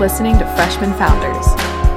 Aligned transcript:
listening 0.00 0.38
to 0.38 0.46
Freshman 0.56 0.94
Founders. 0.94 1.46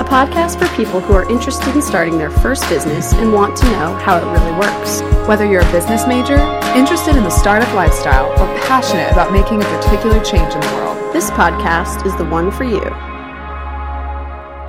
a 0.01 0.03
podcast 0.03 0.59
for 0.59 0.67
people 0.75 0.99
who 0.99 1.13
are 1.13 1.29
interested 1.31 1.73
in 1.73 1.81
starting 1.81 2.17
their 2.17 2.29
first 2.29 2.67
business 2.67 3.13
and 3.13 3.31
want 3.31 3.55
to 3.55 3.65
know 3.67 3.95
how 3.95 4.17
it 4.17 4.25
really 4.25 4.51
works. 4.59 4.99
Whether 5.25 5.45
you're 5.45 5.61
a 5.61 5.71
business 5.71 6.05
major, 6.05 6.35
interested 6.75 7.15
in 7.15 7.23
the 7.23 7.29
startup 7.29 7.73
lifestyle, 7.73 8.29
or 8.33 8.59
passionate 8.59 9.09
about 9.13 9.31
making 9.31 9.61
a 9.61 9.65
particular 9.65 10.21
change 10.21 10.53
in 10.53 10.59
the 10.59 10.67
world, 10.75 11.13
This 11.13 11.29
podcast 11.29 12.05
is 12.05 12.13
the 12.17 12.25
one 12.25 12.51
for 12.51 12.65
you. 12.65 12.81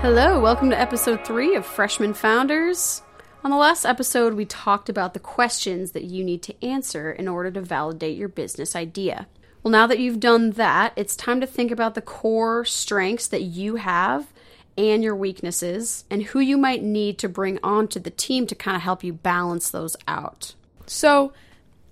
Hello, 0.01 0.41
welcome 0.41 0.71
to 0.71 0.79
episode 0.79 1.27
three 1.27 1.57
of 1.57 1.67
Freshman 1.67 2.15
Founders. 2.15 3.03
On 3.43 3.51
the 3.51 3.57
last 3.57 3.85
episode, 3.85 4.35
we 4.35 4.45
talked 4.45 4.89
about 4.89 5.13
the 5.13 5.19
questions 5.19 5.91
that 5.91 6.05
you 6.05 6.23
need 6.23 6.43
to 6.45 6.65
answer 6.65 7.11
in 7.11 7.27
order 7.27 7.51
to 7.51 7.61
validate 7.61 8.17
your 8.17 8.29
business 8.29 8.77
idea. 8.77 9.27
Well, 9.65 9.73
now 9.73 9.87
that 9.87 9.99
you've 9.99 10.21
done 10.21 10.51
that, 10.53 10.93
it's 10.95 11.17
time 11.17 11.41
to 11.41 11.47
think 11.47 11.71
about 11.71 11.95
the 11.95 12.03
core 12.03 12.67
strengths 12.67 13.27
that 13.29 13.41
you 13.41 13.77
have 13.77 14.31
and 14.77 15.03
your 15.03 15.17
weaknesses 15.17 16.05
and 16.11 16.23
who 16.23 16.41
you 16.41 16.59
might 16.59 16.83
need 16.83 17.17
to 17.21 17.31
bring 17.31 17.59
onto 17.63 17.99
the 17.99 18.11
team 18.11 18.47
to 18.49 18.55
kind 18.55 18.77
of 18.77 18.83
help 18.83 19.03
you 19.03 19.15
balance 19.15 19.71
those 19.71 19.97
out. 20.07 20.55
So, 20.85 21.33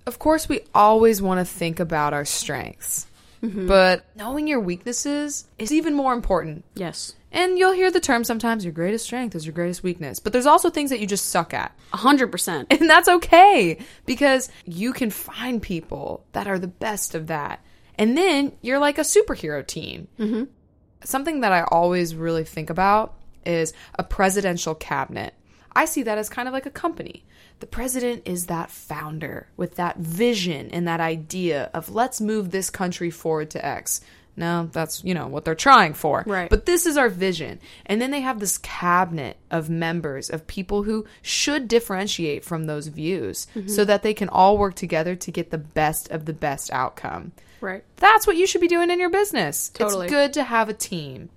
of 0.04 0.18
course, 0.18 0.50
we 0.50 0.60
always 0.74 1.22
want 1.22 1.40
to 1.40 1.50
think 1.50 1.80
about 1.80 2.12
our 2.12 2.26
strengths, 2.26 3.06
but 3.42 4.06
knowing 4.14 4.46
your 4.46 4.60
weaknesses 4.60 5.46
is 5.58 5.72
even 5.72 5.94
more 5.94 6.12
important. 6.12 6.64
Yes. 6.74 7.14
And 7.32 7.58
you'll 7.58 7.72
hear 7.72 7.90
the 7.90 7.98
term 7.98 8.24
sometimes 8.24 8.64
your 8.64 8.72
greatest 8.72 9.06
strength 9.06 9.34
is 9.34 9.46
your 9.46 9.54
greatest 9.54 9.82
weakness, 9.82 10.20
but 10.20 10.32
there's 10.32 10.46
also 10.46 10.70
things 10.70 10.90
that 10.90 11.00
you 11.00 11.06
just 11.06 11.30
suck 11.30 11.54
at. 11.54 11.76
100%. 11.94 12.66
And 12.70 12.90
that's 12.90 13.08
okay 13.08 13.78
because 14.06 14.50
you 14.66 14.92
can 14.92 15.10
find 15.10 15.60
people 15.60 16.24
that 16.32 16.46
are 16.46 16.58
the 16.58 16.68
best 16.68 17.14
of 17.14 17.28
that. 17.28 17.64
And 17.98 18.16
then 18.16 18.52
you're 18.60 18.78
like 18.78 18.98
a 18.98 19.02
superhero 19.02 19.66
team. 19.66 20.08
Mm-hmm. 20.18 20.44
Something 21.04 21.40
that 21.40 21.52
I 21.52 21.62
always 21.62 22.14
really 22.14 22.44
think 22.44 22.70
about 22.70 23.14
is 23.44 23.72
a 23.98 24.04
presidential 24.04 24.74
cabinet. 24.74 25.34
I 25.74 25.86
see 25.86 26.02
that 26.02 26.18
as 26.18 26.28
kind 26.28 26.48
of 26.48 26.54
like 26.54 26.66
a 26.66 26.70
company. 26.70 27.24
The 27.62 27.66
president 27.68 28.22
is 28.24 28.46
that 28.46 28.72
founder 28.72 29.46
with 29.56 29.76
that 29.76 29.96
vision 29.96 30.70
and 30.72 30.88
that 30.88 30.98
idea 30.98 31.70
of 31.72 31.94
let's 31.94 32.20
move 32.20 32.50
this 32.50 32.70
country 32.70 33.08
forward 33.08 33.50
to 33.50 33.64
X. 33.64 34.00
No, 34.36 34.68
that's, 34.72 35.04
you 35.04 35.14
know, 35.14 35.28
what 35.28 35.44
they're 35.44 35.54
trying 35.54 35.94
for. 35.94 36.24
Right. 36.26 36.50
But 36.50 36.66
this 36.66 36.86
is 36.86 36.96
our 36.96 37.08
vision. 37.08 37.60
And 37.86 38.02
then 38.02 38.10
they 38.10 38.20
have 38.22 38.40
this 38.40 38.58
cabinet 38.58 39.36
of 39.48 39.70
members 39.70 40.28
of 40.28 40.48
people 40.48 40.82
who 40.82 41.06
should 41.22 41.68
differentiate 41.68 42.44
from 42.44 42.64
those 42.64 42.88
views 42.88 43.46
mm-hmm. 43.54 43.68
so 43.68 43.84
that 43.84 44.02
they 44.02 44.12
can 44.12 44.28
all 44.28 44.58
work 44.58 44.74
together 44.74 45.14
to 45.14 45.30
get 45.30 45.52
the 45.52 45.58
best 45.58 46.10
of 46.10 46.24
the 46.24 46.32
best 46.32 46.68
outcome. 46.72 47.30
Right. 47.60 47.84
That's 47.98 48.26
what 48.26 48.36
you 48.36 48.48
should 48.48 48.60
be 48.60 48.66
doing 48.66 48.90
in 48.90 48.98
your 48.98 49.08
business. 49.08 49.68
Totally. 49.68 50.06
It's 50.06 50.12
good 50.12 50.32
to 50.32 50.42
have 50.42 50.68
a 50.68 50.74
team. 50.74 51.30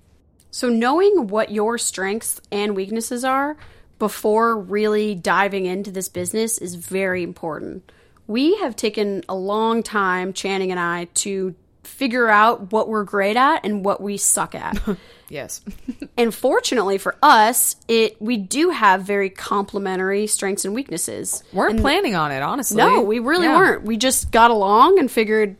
So, 0.49 0.69
knowing 0.69 1.27
what 1.27 1.51
your 1.51 1.77
strengths 1.77 2.41
and 2.51 2.75
weaknesses 2.75 3.23
are 3.23 3.57
before 3.99 4.57
really 4.57 5.15
diving 5.15 5.65
into 5.65 5.91
this 5.91 6.09
business 6.09 6.57
is 6.57 6.75
very 6.75 7.23
important. 7.23 7.91
We 8.27 8.55
have 8.57 8.75
taken 8.75 9.23
a 9.29 9.35
long 9.35 9.83
time, 9.83 10.33
Channing 10.33 10.71
and 10.71 10.79
I, 10.79 11.05
to 11.15 11.55
figure 11.83 12.27
out 12.27 12.71
what 12.71 12.89
we're 12.89 13.03
great 13.03 13.37
at 13.37 13.63
and 13.63 13.85
what 13.85 14.01
we 14.01 14.17
suck 14.17 14.55
at. 14.55 14.77
Yes. 15.27 15.61
and 16.17 16.31
fortunately 16.31 16.99
for 16.99 17.15
us, 17.23 17.77
it 17.87 18.21
we 18.21 18.37
do 18.37 18.69
have 18.69 19.01
very 19.01 19.31
complementary 19.31 20.27
strengths 20.27 20.65
and 20.65 20.75
weaknesses. 20.75 21.43
We 21.51 21.57
weren't 21.57 21.79
planning 21.81 22.13
on 22.13 22.31
it, 22.31 22.43
honestly. 22.43 22.77
No, 22.77 23.01
we 23.01 23.17
really 23.17 23.47
Yeah. 23.47 23.57
weren't. 23.57 23.83
We 23.85 23.97
just 23.97 24.29
got 24.31 24.51
along 24.51 24.99
and 24.99 25.09
figured 25.09 25.55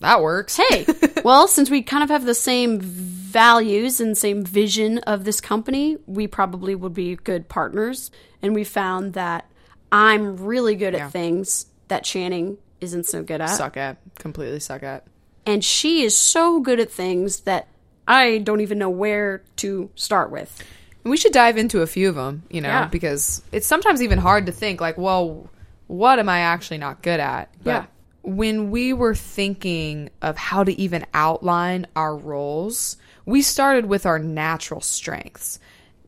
That 0.00 0.22
works. 0.22 0.56
hey, 0.56 0.86
well, 1.24 1.46
since 1.46 1.68
we 1.68 1.82
kind 1.82 2.02
of 2.02 2.08
have 2.08 2.24
the 2.24 2.34
same 2.34 2.80
values 3.32 4.00
and 4.00 4.16
same 4.16 4.44
vision 4.44 4.98
of 4.98 5.24
this 5.24 5.40
company, 5.40 5.96
we 6.06 6.26
probably 6.26 6.74
would 6.74 6.94
be 6.94 7.16
good 7.16 7.48
partners. 7.48 8.10
And 8.42 8.54
we 8.54 8.64
found 8.64 9.14
that 9.14 9.50
I'm 9.90 10.36
really 10.36 10.74
good 10.74 10.94
Yeah. 10.94 11.06
at 11.06 11.12
things 11.12 11.66
that 11.88 12.04
Channing 12.04 12.58
isn't 12.80 13.06
so 13.06 13.22
good 13.22 13.40
at. 13.40 13.50
Suck 13.50 13.76
at. 13.76 13.96
Completely 14.18 14.60
suck 14.60 14.82
at. 14.82 15.04
And 15.46 15.64
she 15.64 16.02
is 16.02 16.16
so 16.16 16.60
good 16.60 16.78
at 16.80 16.90
things 16.90 17.40
that 17.40 17.68
I 18.06 18.38
don't 18.38 18.60
even 18.60 18.78
know 18.78 18.90
where 18.90 19.42
to 19.56 19.90
start 19.94 20.30
with. 20.30 20.62
And 21.04 21.10
we 21.10 21.16
should 21.16 21.32
dive 21.32 21.56
into 21.56 21.82
a 21.82 21.86
few 21.86 22.08
of 22.08 22.14
them, 22.14 22.42
you 22.50 22.60
know, 22.60 22.68
Yeah. 22.68 22.86
because 22.86 23.42
it's 23.52 23.66
sometimes 23.66 24.02
even 24.02 24.18
hard 24.18 24.46
to 24.46 24.52
think, 24.52 24.80
like, 24.80 24.98
well, 24.98 25.48
what 25.86 26.18
am 26.18 26.28
I 26.28 26.40
actually 26.40 26.78
not 26.78 27.02
good 27.02 27.20
at? 27.20 27.48
But 27.62 27.70
Yeah. 27.70 27.84
when 28.22 28.70
we 28.70 28.92
were 28.92 29.14
thinking 29.14 30.10
of 30.20 30.36
how 30.36 30.62
to 30.64 30.72
even 30.80 31.04
outline 31.12 31.86
our 31.96 32.16
roles, 32.16 32.96
we 33.24 33.42
started 33.42 33.86
with 33.86 34.06
our 34.06 34.18
natural 34.18 34.80
strengths. 34.80 35.58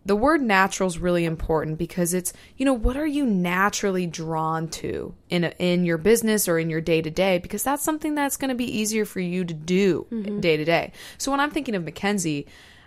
The 0.06 0.16
word 0.16 0.42
natural 0.42 0.86
is 0.86 0.98
really 0.98 1.25
important 1.25 1.78
because 1.78 2.12
it's, 2.12 2.34
you 2.58 2.66
know, 2.66 2.75
what 2.75 2.97
are 2.97 3.06
you 3.06 3.25
naturally 3.25 4.06
drawn 4.06 4.69
to 4.69 5.14
in 5.30 5.44
a, 5.44 5.52
in 5.58 5.86
your 5.86 5.97
business 5.97 6.47
or 6.47 6.58
in 6.58 6.69
your 6.69 6.82
day 6.82 7.00
to 7.00 7.10
day? 7.10 7.38
Because 7.38 7.62
that's 7.62 7.82
something 7.82 8.14
that's 8.14 8.36
going 8.36 8.50
to 8.50 8.54
be 8.54 8.66
easier 8.66 9.06
for 9.06 9.20
you 9.20 9.47
to 9.47 9.54
do 9.54 10.06
day 10.41 10.58
to 10.58 10.64
day. 10.64 10.92
So 11.16 11.30
when 11.30 11.41
I'm 11.41 11.50
thinking 11.50 11.75
of 11.75 11.84
Mackenzie, 11.84 12.47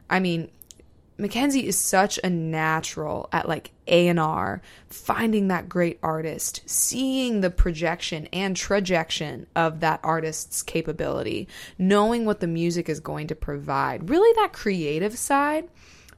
I 0.09 0.19
mean, 0.19 0.51
Mackenzie 1.17 1.67
is 1.67 1.77
such 1.77 2.19
a 2.23 2.29
natural 2.29 3.27
at 3.31 3.47
like 3.47 3.71
A&R, 3.87 4.61
finding 4.89 5.47
that 5.47 5.67
great 5.67 5.99
artist, 6.03 6.61
seeing 6.65 7.41
the 7.41 7.49
projection 7.49 8.27
and 8.31 8.55
trajection 8.55 9.47
of 9.55 9.79
that 9.79 9.99
artist's 10.03 10.61
capability, 10.61 11.47
knowing 11.77 12.25
what 12.25 12.39
the 12.39 12.47
music 12.47 12.87
is 12.89 12.99
going 12.99 13.27
to 13.27 13.35
provide. 13.35 14.09
Really 14.09 14.33
that 14.41 14.53
creative 14.53 15.17
side. 15.17 15.67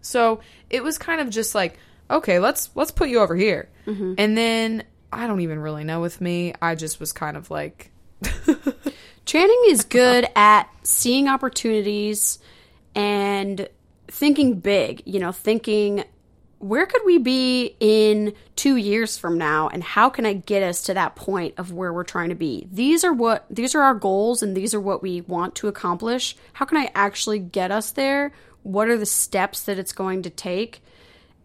So, 0.02 0.42
it 0.70 0.84
was 0.84 0.98
kind 0.98 1.22
of 1.22 1.30
just 1.30 1.56
like, 1.56 1.78
okay, 2.10 2.40
let's 2.40 2.70
let's 2.76 2.92
put 2.92 3.10
you 3.10 3.20
over 3.20 3.36
here. 3.36 3.70
Mm-hmm. 3.86 4.16
And 4.18 4.38
then 4.38 4.84
I 5.12 5.28
don't 5.28 5.42
even 5.42 5.60
really 5.60 5.84
know 5.84 6.02
with 6.02 6.22
me. 6.22 6.54
I 6.62 6.76
just 6.76 7.00
was 7.00 7.12
kind 7.14 7.36
of 7.38 7.52
like 7.52 7.92
Channing 9.26 9.64
is 9.68 9.86
good 9.86 10.28
at 10.36 10.70
seeing 10.84 11.28
opportunities 11.28 12.40
and 12.96 13.68
thinking 14.10 14.60
big, 14.60 15.04
you 15.06 15.20
know, 15.20 15.32
thinking 15.32 16.04
where 16.60 16.86
could 16.86 17.02
we 17.06 17.18
be 17.18 17.76
in 17.80 18.34
two 18.58 18.76
years 18.76 19.18
from 19.18 19.38
now 19.38 19.70
and 19.70 19.82
how 19.82 20.10
can 20.10 20.26
I 20.26 20.34
get 20.34 20.62
us 20.62 20.82
to 20.84 20.94
that 20.94 21.16
point 21.16 21.54
of 21.58 21.72
where 21.72 21.94
we're 21.94 22.04
trying 22.04 22.30
to 22.30 22.36
be? 22.36 22.68
These 22.72 23.06
are 23.06 23.14
what 23.14 23.46
these 23.50 23.76
are 23.76 23.82
our 23.82 23.96
goals 23.96 24.44
and 24.44 24.56
these 24.56 24.74
are 24.74 24.82
what 24.82 25.02
we 25.02 25.22
want 25.22 25.56
to 25.56 25.70
accomplish. 25.70 26.36
How 26.54 26.66
can 26.66 26.78
I 26.78 26.92
actually 26.94 27.40
get 27.40 27.72
us 27.72 27.92
there? 27.92 28.34
What 28.64 28.90
are 28.90 28.98
the 28.98 29.06
steps 29.06 29.64
that 29.64 29.80
it's 29.80 29.94
going 29.94 30.24
to 30.24 30.30
take? 30.30 30.84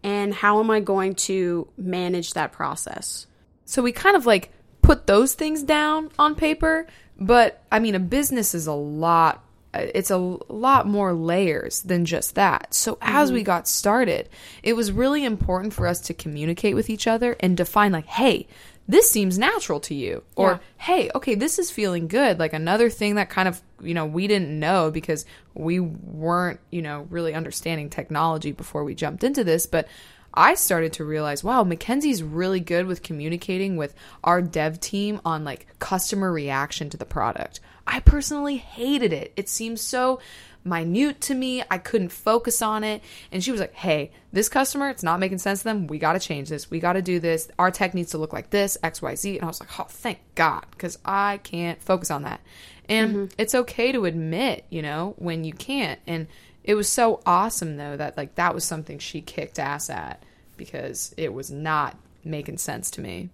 And 0.03 0.33
how 0.33 0.59
am 0.59 0.69
I 0.69 0.81
going 0.81 1.15
to 1.15 1.67
manage 1.77 2.33
that 2.33 2.51
process? 2.51 3.25
So 3.63 3.81
we 3.81 3.93
kind 3.93 4.17
of 4.17 4.25
like 4.25 4.51
put 4.81 5.07
those 5.07 5.33
things 5.33 5.63
down 5.63 6.11
on 6.19 6.35
paper, 6.35 6.87
but 7.17 7.63
I 7.71 7.79
mean, 7.79 7.95
a 7.95 7.99
business 7.99 8.53
is 8.53 8.67
a 8.67 8.73
lot. 8.73 9.44
It's 9.77 10.11
a 10.11 10.17
lot 10.17 10.87
more 10.87 11.13
layers 11.13 11.81
than 11.81 12.05
just 12.05 12.35
that. 12.35 12.73
So 12.73 12.97
as 13.01 13.31
we 13.31 13.39
mm-hmm. 13.39 13.45
got 13.45 13.67
started, 13.67 14.29
it 14.63 14.73
was 14.73 14.91
really 14.91 15.25
important 15.25 15.73
for 15.73 15.87
us 15.87 15.99
to 16.01 16.13
communicate 16.13 16.75
with 16.75 16.89
each 16.89 17.07
other 17.07 17.35
and 17.39 17.55
define 17.55 17.91
like, 17.91 18.05
hey, 18.05 18.47
this 18.87 19.09
seems 19.09 19.39
natural 19.39 19.79
to 19.81 19.95
you, 19.95 20.23
or 20.35 20.51
Yeah. 20.51 20.57
hey, 20.77 21.11
okay, 21.15 21.33
this 21.33 21.57
is 21.57 21.71
feeling 21.71 22.07
good. 22.07 22.37
Like 22.37 22.53
another 22.53 22.89
thing 22.89 23.15
that 23.15 23.29
kind 23.31 23.47
of, 23.47 23.59
you 23.81 23.95
know, 23.95 24.05
we 24.05 24.27
didn't 24.27 24.59
know 24.59 24.91
because 24.91 25.25
we 25.55 25.79
weren't, 25.79 26.59
you 26.69 26.83
know, 26.83 27.07
really 27.09 27.33
understanding 27.33 27.89
technology 27.89 28.51
before 28.51 28.83
we 28.83 28.93
jumped 28.93 29.23
into 29.23 29.43
this, 29.43 29.65
but 29.65 29.87
I 30.35 30.55
started 30.55 30.93
to 30.93 31.05
realize, 31.05 31.43
wow, 31.43 31.63
Mackenzie's 31.63 32.21
really 32.21 32.59
good 32.59 32.85
with 32.85 33.01
communicating 33.01 33.77
with 33.77 33.95
our 34.23 34.41
dev 34.41 34.79
team 34.79 35.21
on 35.25 35.45
like 35.45 35.65
customer 35.79 36.31
reaction 36.31 36.89
to 36.91 36.97
the 36.97 37.05
product. 37.05 37.61
I 37.87 37.99
personally 37.99 38.57
hated 38.57 39.13
it. 39.13 39.33
It 39.35 39.49
seems 39.49 39.81
so 39.81 40.19
minute 40.65 41.21
to 41.21 41.35
me. 41.35 41.63
I 41.69 41.77
couldn't 41.77 42.09
focus 42.09 42.61
on 42.61 42.83
it. 42.83 43.01
And 43.31 43.43
she 43.43 43.51
was 43.51 43.61
like, 43.61 43.73
hey, 43.73 44.11
this 44.33 44.49
customer, 44.49 44.89
it's 44.89 45.03
not 45.03 45.19
making 45.19 45.37
sense 45.37 45.59
to 45.59 45.65
them. 45.65 45.87
We 45.87 45.99
got 45.99 46.13
to 46.13 46.19
change 46.19 46.49
this. 46.49 46.69
We 46.69 46.79
got 46.79 46.93
to 46.93 47.01
do 47.01 47.19
this. 47.19 47.47
Our 47.59 47.71
tech 47.71 47.93
needs 47.93 48.11
to 48.11 48.17
look 48.17 48.33
like 48.33 48.49
this, 48.49 48.77
XYZ. 48.83 49.35
And 49.35 49.43
I 49.43 49.47
was 49.47 49.59
like, 49.59 49.79
oh, 49.79 49.85
thank 49.87 50.19
God, 50.33 50.65
because 50.71 50.97
I 51.05 51.37
can't 51.43 51.81
focus 51.81 52.11
on 52.11 52.23
that. 52.23 52.41
And 52.89 53.15
mm-hmm. 53.15 53.25
it's 53.37 53.55
okay 53.55 53.91
to 53.91 54.05
admit, 54.05 54.65
you 54.69 54.81
know, 54.81 55.13
when 55.17 55.43
you 55.43 55.53
can't. 55.53 55.99
And 56.07 56.27
it 56.63 56.75
was 56.75 56.89
so 56.89 57.21
awesome, 57.25 57.77
though, 57.77 57.95
that 57.95 58.17
like 58.17 58.35
that 58.35 58.53
was 58.53 58.63
something 58.63 58.99
she 58.99 59.21
kicked 59.21 59.59
ass 59.59 59.89
at 59.89 60.23
because 60.57 61.13
it 61.17 61.33
was 61.33 61.51
not 61.51 61.97
making 62.23 62.57
sense 62.57 62.89
to 62.91 63.01
me. 63.01 63.29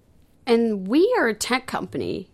And 0.45 0.88
we 0.88 1.13
are 1.18 1.27
a 1.27 1.33
tech 1.33 1.65
company, 1.65 2.30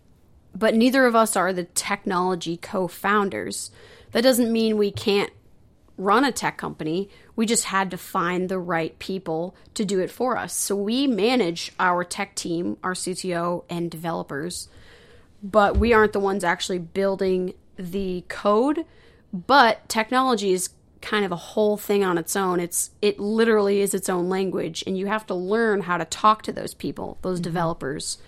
but 0.54 0.74
neither 0.74 1.06
of 1.06 1.14
us 1.14 1.36
are 1.36 1.52
the 1.52 1.64
technology 1.64 2.56
co 2.56 2.88
founders. 2.88 3.70
That 4.12 4.22
doesn't 4.22 4.52
mean 4.52 4.76
we 4.76 4.90
can't 4.90 5.30
run 5.96 6.24
a 6.24 6.32
tech 6.32 6.56
company. 6.56 7.10
We 7.36 7.44
just 7.44 7.64
had 7.64 7.90
to 7.90 7.98
find 7.98 8.48
the 8.48 8.58
right 8.58 8.98
people 8.98 9.54
to 9.74 9.84
do 9.84 10.00
it 10.00 10.10
for 10.10 10.36
us. 10.36 10.54
So 10.54 10.74
we 10.76 11.06
manage 11.06 11.72
our 11.78 12.04
tech 12.04 12.34
team, 12.34 12.78
our 12.82 12.94
CTO, 12.94 13.64
and 13.68 13.90
developers, 13.90 14.68
but 15.42 15.76
we 15.76 15.92
aren't 15.92 16.12
the 16.12 16.20
ones 16.20 16.44
actually 16.44 16.78
building 16.78 17.54
the 17.76 18.24
code. 18.28 18.84
But 19.32 19.88
technology 19.88 20.52
is 20.52 20.70
kind 21.00 21.24
of 21.24 21.32
a 21.32 21.36
whole 21.36 21.76
thing 21.76 22.04
on 22.04 22.18
its 22.18 22.34
own. 22.34 22.60
It's 22.60 22.90
it 23.02 23.20
literally 23.20 23.80
is 23.80 23.94
its 23.94 24.08
own 24.08 24.28
language 24.28 24.82
and 24.86 24.96
you 24.96 25.06
have 25.06 25.26
to 25.26 25.34
learn 25.34 25.82
how 25.82 25.96
to 25.96 26.04
talk 26.04 26.42
to 26.42 26.52
those 26.52 26.74
people, 26.74 27.18
those 27.22 27.38
mm-hmm. 27.38 27.44
developers 27.44 28.18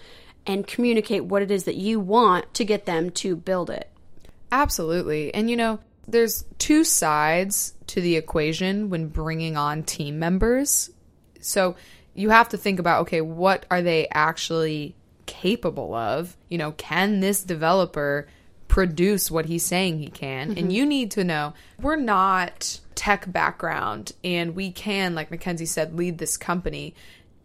and 0.46 0.66
communicate 0.66 1.25
what 1.25 1.42
it 1.42 1.50
is 1.50 1.64
that 1.64 1.76
you 1.76 2.00
want 2.00 2.52
to 2.54 2.64
get 2.64 2.87
them 2.87 3.10
to 3.10 3.37
build 3.37 3.70
it. 3.70 3.90
Absolutely. 4.52 5.32
And 5.34 5.48
you 5.48 5.56
know, 5.56 5.81
there's 6.08 6.44
two 6.58 6.84
sides 6.84 7.75
to 7.88 8.00
the 8.00 8.16
equation 8.16 8.90
when 8.90 9.08
bringing 9.08 9.56
on 9.56 9.82
team 9.82 10.19
members. 10.19 10.90
So 11.40 11.76
you 12.14 12.31
have 12.31 12.48
to 12.50 12.56
think 12.56 12.78
about 12.78 13.02
okay, 13.02 13.20
what 13.20 13.66
are 13.70 13.82
they 13.82 14.08
actually 14.10 14.96
capable 15.26 15.94
of? 15.94 16.37
You 16.48 16.58
know, 16.58 16.72
can 16.72 17.20
this 17.20 17.42
developer 17.42 18.28
produce 18.69 19.31
what 19.31 19.46
he's 19.46 19.64
saying 19.64 19.98
he 19.98 20.08
can? 20.08 20.50
And 20.50 20.58
mm-hmm. 20.58 20.70
you 20.70 20.87
need 20.87 21.10
to 21.12 21.25
know 21.25 21.54
we're 21.81 21.96
not 21.96 22.81
tech 22.94 23.31
background 23.32 24.12
and 24.22 24.54
we 24.54 24.70
can 24.70 25.14
like 25.14 25.31
Mackenzie 25.31 25.66
said 25.66 25.96
lead 25.96 26.19
this 26.19 26.37
company. 26.37 26.94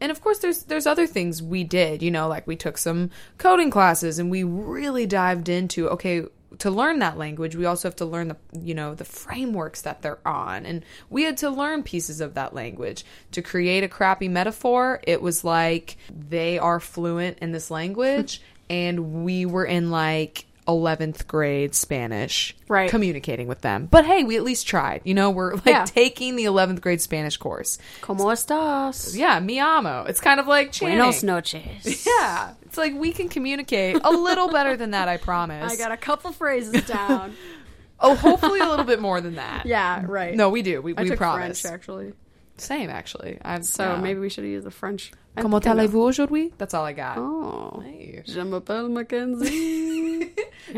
And 0.02 0.12
of 0.12 0.22
course 0.22 0.40
there's 0.40 0.64
there's 0.64 0.88
other 0.88 1.08
things 1.08 1.42
we 1.42 1.64
did, 1.64 2.04
you 2.04 2.12
know, 2.12 2.28
like 2.28 2.48
we 2.48 2.56
took 2.56 2.78
some 2.78 3.12
coding 3.38 3.70
classes 3.70 4.20
and 4.20 4.30
we 4.30 4.44
really 4.44 5.06
dived 5.06 5.50
into 5.50 5.90
okay, 5.90 6.26
to 6.60 6.72
learn 6.72 7.00
that 7.00 7.18
language, 7.18 7.56
we 7.56 7.66
also 7.66 7.88
have 7.88 7.96
to 7.98 8.06
learn 8.06 8.30
the 8.30 8.38
you 8.60 8.74
know 8.74 8.96
the 8.96 9.06
frameworks 9.06 9.82
that 9.82 10.02
they're 10.02 10.26
on, 10.26 10.66
and 10.66 10.84
we 11.10 11.24
had 11.24 11.38
to 11.38 11.50
learn 11.50 11.84
pieces 11.84 12.22
of 12.22 12.34
that 12.36 12.54
language 12.54 13.06
to 13.32 13.42
create 13.42 13.84
a 13.84 13.88
crappy 13.88 14.28
metaphor. 14.28 15.00
It 15.04 15.22
was 15.22 15.44
like 15.44 15.98
they 16.10 16.60
are 16.60 16.80
fluent 16.80 17.40
in 17.40 17.52
this 17.52 17.72
language, 17.72 18.42
and 18.70 19.24
we 19.24 19.46
were 19.46 19.66
in 19.66 19.92
like 19.92 20.46
11th 20.68 21.28
grade 21.28 21.76
Spanish, 21.76 22.56
Right. 22.68 22.90
communicating 22.90 23.48
with 23.48 23.62
them. 23.62 23.88
But 23.90 24.06
hey, 24.06 24.24
we 24.24 24.36
at 24.36 24.44
least 24.44 24.68
tried. 24.68 25.02
You 25.04 25.14
know, 25.14 25.30
we're 25.30 25.54
like 25.54 25.66
Yeah. 25.66 25.86
taking 25.86 26.36
the 26.36 26.46
11th 26.46 26.82
grade 26.82 27.02
Spanish 27.02 27.38
course. 27.38 27.78
¿Cómo 28.02 28.32
estás? 28.32 29.16
Yeah, 29.16 29.40
mi 29.40 29.60
amo. 29.60 30.06
It's 30.08 30.20
kind 30.20 30.40
of 30.40 30.48
like 30.48 30.72
chanting. 30.72 30.98
Buenos 30.98 31.24
noches. 31.24 32.06
Yeah, 32.08 32.54
it's 32.66 32.78
like 32.78 32.94
we 32.96 33.12
can 33.12 33.30
communicate 33.30 33.98
a 34.04 34.10
little 34.12 34.50
better 34.50 34.76
than 34.76 34.92
that. 34.92 35.08
I 35.08 35.18
promise. 35.18 35.72
I 35.74 35.76
got 35.76 35.92
a 35.92 35.98
couple 35.98 36.32
phrases 36.32 36.84
down. 36.86 37.36
Oh, 37.98 38.14
hopefully 38.14 38.60
a 38.60 38.68
little 38.68 38.84
bit 38.84 39.00
more 39.00 39.22
than 39.22 39.36
that. 39.36 39.66
yeah, 39.66 40.04
right. 40.06 40.36
No, 40.36 40.50
we 40.50 40.62
do. 40.64 40.82
We, 40.82 40.94
I 40.98 41.04
we 41.04 41.16
promise. 41.16 41.62
French 41.62 41.74
actually. 41.74 42.12
Same, 42.58 42.90
actually. 42.90 43.38
I'm, 43.42 43.64
So 43.64 43.84
yeah. 43.86 44.02
maybe 44.02 44.20
we 44.20 44.28
should 44.30 44.44
use 44.44 44.66
the 44.66 44.70
French. 44.72 45.14
Comment 45.38 45.66
allez-vous 45.66 46.02
aujourd'hui? 46.02 46.52
That's 46.58 46.74
all 46.74 46.84
I 46.84 46.92
got. 46.92 47.18
Oh. 47.18 47.82
Hey. 47.86 48.22
Je 48.26 48.42
m'appelle 48.44 48.90
Mackenzie. 48.90 49.85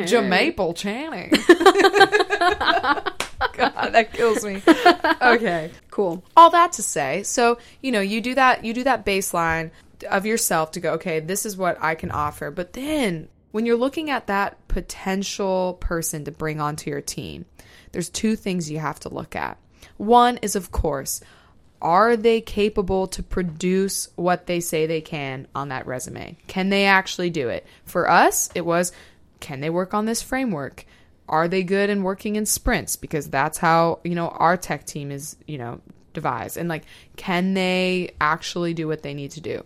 Jamaple 0.05 0.75
Channing. 0.75 1.31
God, 3.53 3.89
that 3.93 4.13
kills 4.13 4.43
me. 4.43 4.61
Okay. 5.21 5.71
cool. 5.91 6.23
all 6.35 6.49
that 6.51 6.73
to 6.73 6.83
say 6.83 7.23
so 7.23 7.57
you 7.81 7.91
know 7.91 7.99
you 8.01 8.21
do 8.21 8.35
that 8.35 8.63
you 8.63 8.73
do 8.73 8.83
that 8.83 9.05
baseline 9.05 9.71
of 10.09 10.25
yourself 10.25 10.71
to 10.71 10.79
go 10.79 10.93
okay 10.93 11.19
this 11.19 11.45
is 11.45 11.57
what 11.57 11.77
i 11.81 11.95
can 11.95 12.11
offer 12.11 12.51
but 12.51 12.73
then 12.73 13.27
when 13.51 13.65
you're 13.65 13.77
looking 13.77 14.09
at 14.09 14.27
that 14.27 14.67
potential 14.67 15.77
person 15.79 16.23
to 16.25 16.31
bring 16.31 16.61
onto 16.61 16.89
your 16.89 17.01
team 17.01 17.45
there's 17.91 18.09
two 18.09 18.35
things 18.35 18.69
you 18.69 18.79
have 18.79 18.99
to 18.99 19.09
look 19.09 19.35
at 19.35 19.57
one 19.97 20.37
is 20.37 20.55
of 20.55 20.71
course 20.71 21.21
are 21.81 22.15
they 22.15 22.41
capable 22.41 23.07
to 23.07 23.21
produce 23.21 24.09
what 24.15 24.47
they 24.47 24.59
say 24.59 24.85
they 24.85 25.01
can 25.01 25.47
on 25.55 25.69
that 25.69 25.87
resume 25.87 26.37
can 26.47 26.69
they 26.69 26.85
actually 26.85 27.29
do 27.29 27.49
it 27.49 27.65
for 27.85 28.09
us 28.09 28.49
it 28.53 28.65
was 28.65 28.91
can 29.39 29.59
they 29.59 29.69
work 29.69 29.93
on 29.93 30.05
this 30.05 30.21
framework? 30.21 30.85
Are 31.29 31.47
they 31.47 31.63
good 31.63 31.89
in 31.89 32.03
working 32.03 32.35
in 32.35 32.45
sprints? 32.45 32.95
Because 32.95 33.29
that's 33.29 33.57
how 33.57 33.99
you 34.03 34.15
know 34.15 34.29
our 34.29 34.57
tech 34.57 34.85
team 34.85 35.11
is 35.11 35.35
you 35.45 35.57
know 35.57 35.81
devised. 36.13 36.57
And 36.57 36.69
like 36.69 36.83
can 37.15 37.53
they 37.53 38.15
actually 38.19 38.73
do 38.73 38.87
what 38.87 39.03
they 39.03 39.13
need 39.13 39.31
to 39.31 39.41
do? 39.41 39.63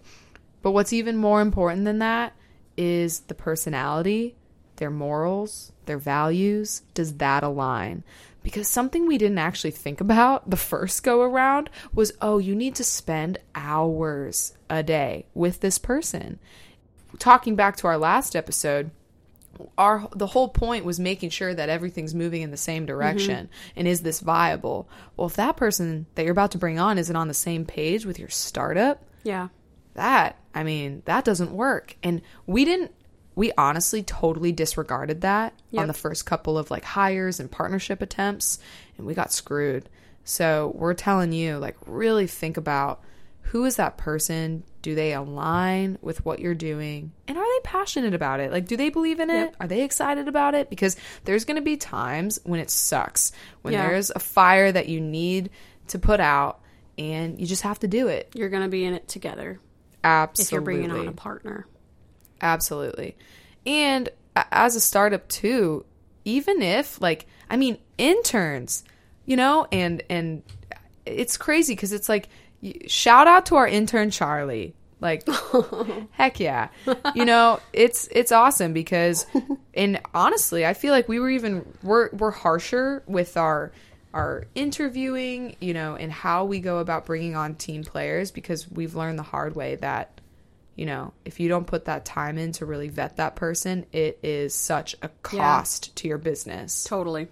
But 0.62 0.72
what's 0.72 0.94
even 0.94 1.18
more 1.18 1.42
important 1.42 1.86
than 1.86 2.00
that 2.00 2.34
is 2.78 3.22
the 3.22 3.36
personality 3.36 4.36
their 4.78 4.90
morals 4.90 5.72
their 5.86 5.98
values. 5.98 6.82
Does 6.94 7.18
that 7.18 7.44
align? 7.44 8.04
Because 8.44 8.68
something 8.68 9.06
we 9.06 9.20
didn't 9.20 9.38
actually 9.38 9.72
think 9.72 10.02
about 10.02 10.50
the 10.50 10.58
first 10.58 11.04
go 11.04 11.22
around 11.22 11.70
was 11.94 12.14
oh 12.22 12.40
you 12.40 12.56
need 12.56 12.76
to 12.76 12.84
spend 12.84 13.38
hours 13.54 14.54
a 14.70 14.82
day 14.82 15.28
with 15.34 15.60
this 15.60 15.78
person. 15.78 16.40
Talking 17.20 17.56
back 17.56 17.76
to 17.78 17.88
our 17.88 17.98
last 17.98 18.36
episode 18.36 18.90
our 19.78 20.08
the 20.16 20.28
whole 20.28 20.48
point 20.50 20.86
was 20.86 21.00
making 21.00 21.30
sure 21.30 21.54
that 21.54 21.70
everything's 21.70 22.14
moving 22.16 22.42
in 22.42 22.52
the 22.52 22.58
same 22.58 22.84
mm-hmm. 22.84 22.94
direction 22.98 23.50
and 23.76 23.88
is 23.88 24.02
this 24.02 24.20
viable 24.20 24.90
well 25.18 25.28
if 25.28 25.36
that 25.36 25.58
person 25.58 26.06
that 26.16 26.24
you're 26.24 26.32
about 26.32 26.52
to 26.52 26.58
bring 26.58 26.80
on 26.80 26.98
isn't 26.98 27.16
on 27.16 27.28
the 27.28 27.34
same 27.34 27.66
page 27.66 28.06
with 28.06 28.20
your 28.20 28.30
startup 28.30 29.04
Yeah. 29.24 29.50
that 29.96 30.38
i 30.54 30.64
mean 30.64 31.02
that 31.06 31.26
doesn't 31.26 31.52
work 31.52 31.96
and 32.04 32.22
we 32.46 32.66
didn't 32.66 32.92
we 33.36 33.52
honestly 33.58 34.04
totally 34.04 34.52
disregarded 34.52 35.22
that 35.22 35.54
Yep. 35.72 35.82
on 35.82 35.88
the 35.88 35.94
first 35.94 36.26
couple 36.26 36.58
of 36.58 36.70
like 36.70 36.84
hires 36.84 37.40
and 37.40 37.50
partnership 37.50 38.02
attempts 38.02 38.60
and 38.98 39.06
we 39.08 39.14
got 39.14 39.32
screwed 39.32 39.90
so 40.24 40.72
we're 40.76 40.94
telling 40.94 41.32
you 41.32 41.58
like 41.58 41.78
really 41.86 42.28
think 42.28 42.58
about 42.58 43.02
who 43.42 43.66
is 43.66 43.76
that 43.76 43.98
person 43.98 44.64
do 44.82 44.96
they 44.96 45.14
align 45.14 45.98
with 46.02 46.24
what 46.26 46.40
you're 46.40 46.56
doing 46.56 47.12
and 47.28 47.38
are 47.38 47.44
they 47.46 47.60
passionate 47.64 48.14
about 48.14 48.40
it 48.40 48.52
like 48.52 48.66
do 48.68 48.78
they 48.78 48.90
believe 48.90 49.20
in 49.20 49.30
it 49.30 49.34
Yep. 49.36 49.56
are 49.60 49.68
they 49.68 49.82
excited 49.84 50.28
about 50.28 50.54
it 50.56 50.70
because 50.70 50.96
there's 51.26 51.44
going 51.46 51.56
to 51.58 51.62
be 51.62 51.76
times 51.78 52.40
when 52.44 52.60
it 52.60 52.70
sucks 52.70 53.32
when 53.62 53.74
Yeah. 53.74 53.88
there's 53.88 54.10
a 54.12 54.20
fire 54.20 54.72
that 54.72 54.88
you 54.88 55.00
need 55.02 55.50
to 55.90 56.00
put 56.00 56.20
out 56.20 56.60
and 56.98 57.40
you 57.40 57.46
just 57.46 57.64
have 57.64 57.80
to 57.80 57.88
do 57.88 58.08
it 58.08 58.30
You're 58.34 58.50
going 58.50 58.64
to 58.64 58.70
be 58.70 58.86
in 58.86 58.94
it 58.94 59.08
together 59.08 59.60
absolutely 60.04 60.44
if 60.48 60.52
you're 60.52 60.62
bringing 60.62 60.92
on 60.92 61.08
a 61.08 61.12
partner. 61.12 61.68
Absolutely. 62.42 63.16
And 63.66 64.10
as 64.52 64.76
a 64.76 64.80
startup 64.80 65.28
too, 65.28 65.86
even 66.26 66.62
if 66.62 67.00
like 67.02 67.28
I 67.50 67.58
mean 67.58 67.78
interns, 67.98 68.84
you 69.26 69.36
know, 69.36 69.68
and 69.72 70.02
and 70.10 70.44
it's 71.06 71.38
crazy 71.38 71.76
cuz 71.76 71.92
it's 71.92 72.10
like 72.10 72.30
shout 72.88 73.28
out 73.28 73.48
to 73.48 73.56
our 73.56 73.68
intern 73.68 74.12
Charlie. 74.12 74.74
Like 75.00 75.28
heck 76.12 76.40
yeah. 76.40 76.70
You 77.16 77.26
know, 77.26 77.60
it's 77.74 78.08
it's 78.12 78.32
awesome 78.32 78.72
because 78.74 79.26
and 79.74 80.00
honestly, 80.14 80.66
I 80.66 80.74
feel 80.74 80.92
like 80.92 81.10
we 81.10 81.20
were 81.20 81.30
even 81.30 81.66
we're 81.82 82.10
we're 82.12 82.32
harsher 82.32 83.04
with 83.08 83.36
our 83.36 83.72
our 84.14 84.46
interviewing, 84.56 85.56
you 85.60 85.74
know, 85.74 85.96
and 85.96 86.12
how 86.12 86.46
we 86.46 86.60
go 86.60 86.80
about 86.80 87.06
bringing 87.06 87.36
on 87.36 87.56
team 87.56 87.84
players 87.84 88.30
because 88.30 88.70
we've 88.70 88.96
learned 88.96 89.18
the 89.18 89.24
hard 89.24 89.56
way 89.56 89.76
that 89.78 90.22
you 90.76 90.86
know, 90.86 91.14
if 91.26 91.40
you 91.40 91.50
don't 91.50 91.68
put 91.68 91.86
that 91.86 92.06
time 92.06 92.38
in 92.38 92.54
to 92.54 92.66
really 92.66 92.88
vet 92.88 93.18
that 93.18 93.36
person, 93.36 93.86
it 93.92 94.20
is 94.24 94.54
such 94.56 94.96
a 95.02 95.10
cost 95.22 95.96
to 95.98 96.08
your 96.08 96.18
business. 96.18 96.86
Totally. 96.86 97.28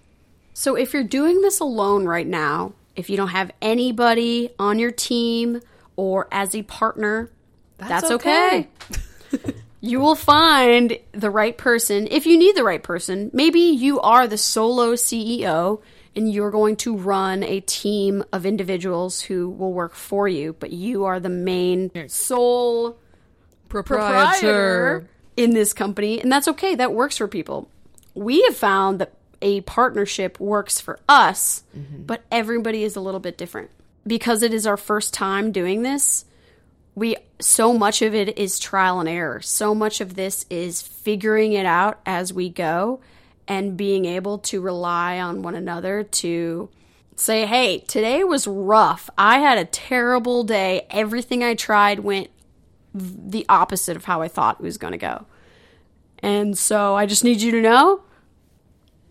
So 0.52 0.76
if 0.76 0.92
you're 0.92 1.04
doing 1.04 1.40
this 1.40 1.60
alone 1.60 2.04
right 2.04 2.26
now, 2.26 2.74
if 3.00 3.10
you 3.10 3.16
don't 3.16 3.28
have 3.28 3.50
anybody 3.60 4.50
on 4.58 4.78
your 4.78 4.92
team 4.92 5.60
or 5.96 6.28
as 6.30 6.54
a 6.54 6.62
partner, 6.62 7.30
that's, 7.78 8.10
okay. 8.10 8.68
you 9.80 9.98
will 10.00 10.14
find 10.14 10.98
the 11.12 11.30
right 11.30 11.56
person. 11.56 12.06
If 12.10 12.26
you 12.26 12.38
need 12.38 12.54
the 12.54 12.62
right 12.62 12.82
person, 12.82 13.30
maybe 13.32 13.60
you 13.60 14.00
are 14.00 14.28
the 14.28 14.38
solo 14.38 14.92
CEO 14.92 15.80
and 16.14 16.30
you're 16.30 16.50
going 16.50 16.76
to 16.76 16.96
run 16.96 17.42
a 17.42 17.60
team 17.60 18.22
of 18.32 18.44
individuals 18.44 19.22
who 19.22 19.48
will 19.48 19.72
work 19.72 19.94
for 19.94 20.28
you, 20.28 20.54
but 20.60 20.70
you 20.70 21.04
are 21.04 21.20
the 21.20 21.28
main 21.28 21.90
sole 22.08 22.98
proprietor 23.68 25.08
in 25.36 25.54
this 25.54 25.72
company, 25.72 26.20
and 26.20 26.30
that's 26.30 26.48
okay. 26.48 26.74
That 26.74 26.92
works 26.92 27.16
for 27.16 27.28
people. 27.28 27.70
We 28.14 28.42
have 28.42 28.56
found 28.56 28.98
that 28.98 29.14
a 29.42 29.60
partnership 29.62 30.38
works 30.40 30.80
for 30.80 30.98
us, 31.08 31.64
mm-hmm. 31.76 32.02
but 32.02 32.22
everybody 32.30 32.84
is 32.84 32.96
a 32.96 33.00
little 33.00 33.20
bit 33.20 33.38
different. 33.38 33.70
Because 34.06 34.42
it 34.42 34.54
is 34.54 34.66
our 34.66 34.76
first 34.76 35.12
time 35.12 35.52
doing 35.52 35.82
this, 35.82 36.24
we 36.94 37.16
so 37.40 37.72
much 37.72 38.02
of 38.02 38.14
it 38.14 38.38
is 38.38 38.58
trial 38.58 39.00
and 39.00 39.08
error. 39.08 39.40
So 39.40 39.74
much 39.74 40.00
of 40.00 40.14
this 40.14 40.44
is 40.50 40.82
figuring 40.82 41.52
it 41.52 41.66
out 41.66 42.00
as 42.04 42.32
we 42.32 42.48
go 42.48 43.00
and 43.46 43.76
being 43.76 44.04
able 44.04 44.38
to 44.38 44.60
rely 44.60 45.18
on 45.18 45.42
one 45.42 45.54
another 45.54 46.02
to 46.02 46.68
say, 47.16 47.46
"Hey, 47.46 47.78
today 47.80 48.24
was 48.24 48.46
rough. 48.46 49.08
I 49.16 49.38
had 49.38 49.58
a 49.58 49.64
terrible 49.64 50.44
day. 50.44 50.86
Everything 50.90 51.44
I 51.44 51.54
tried 51.54 52.00
went 52.00 52.28
the 52.94 53.46
opposite 53.48 53.96
of 53.96 54.04
how 54.04 54.22
I 54.22 54.28
thought 54.28 54.56
it 54.60 54.62
was 54.62 54.78
going 54.78 54.92
to 54.92 54.98
go. 54.98 55.26
And 56.22 56.58
so 56.58 56.94
I 56.94 57.06
just 57.06 57.24
need 57.24 57.40
you 57.40 57.50
to 57.52 57.60
know 57.60 58.02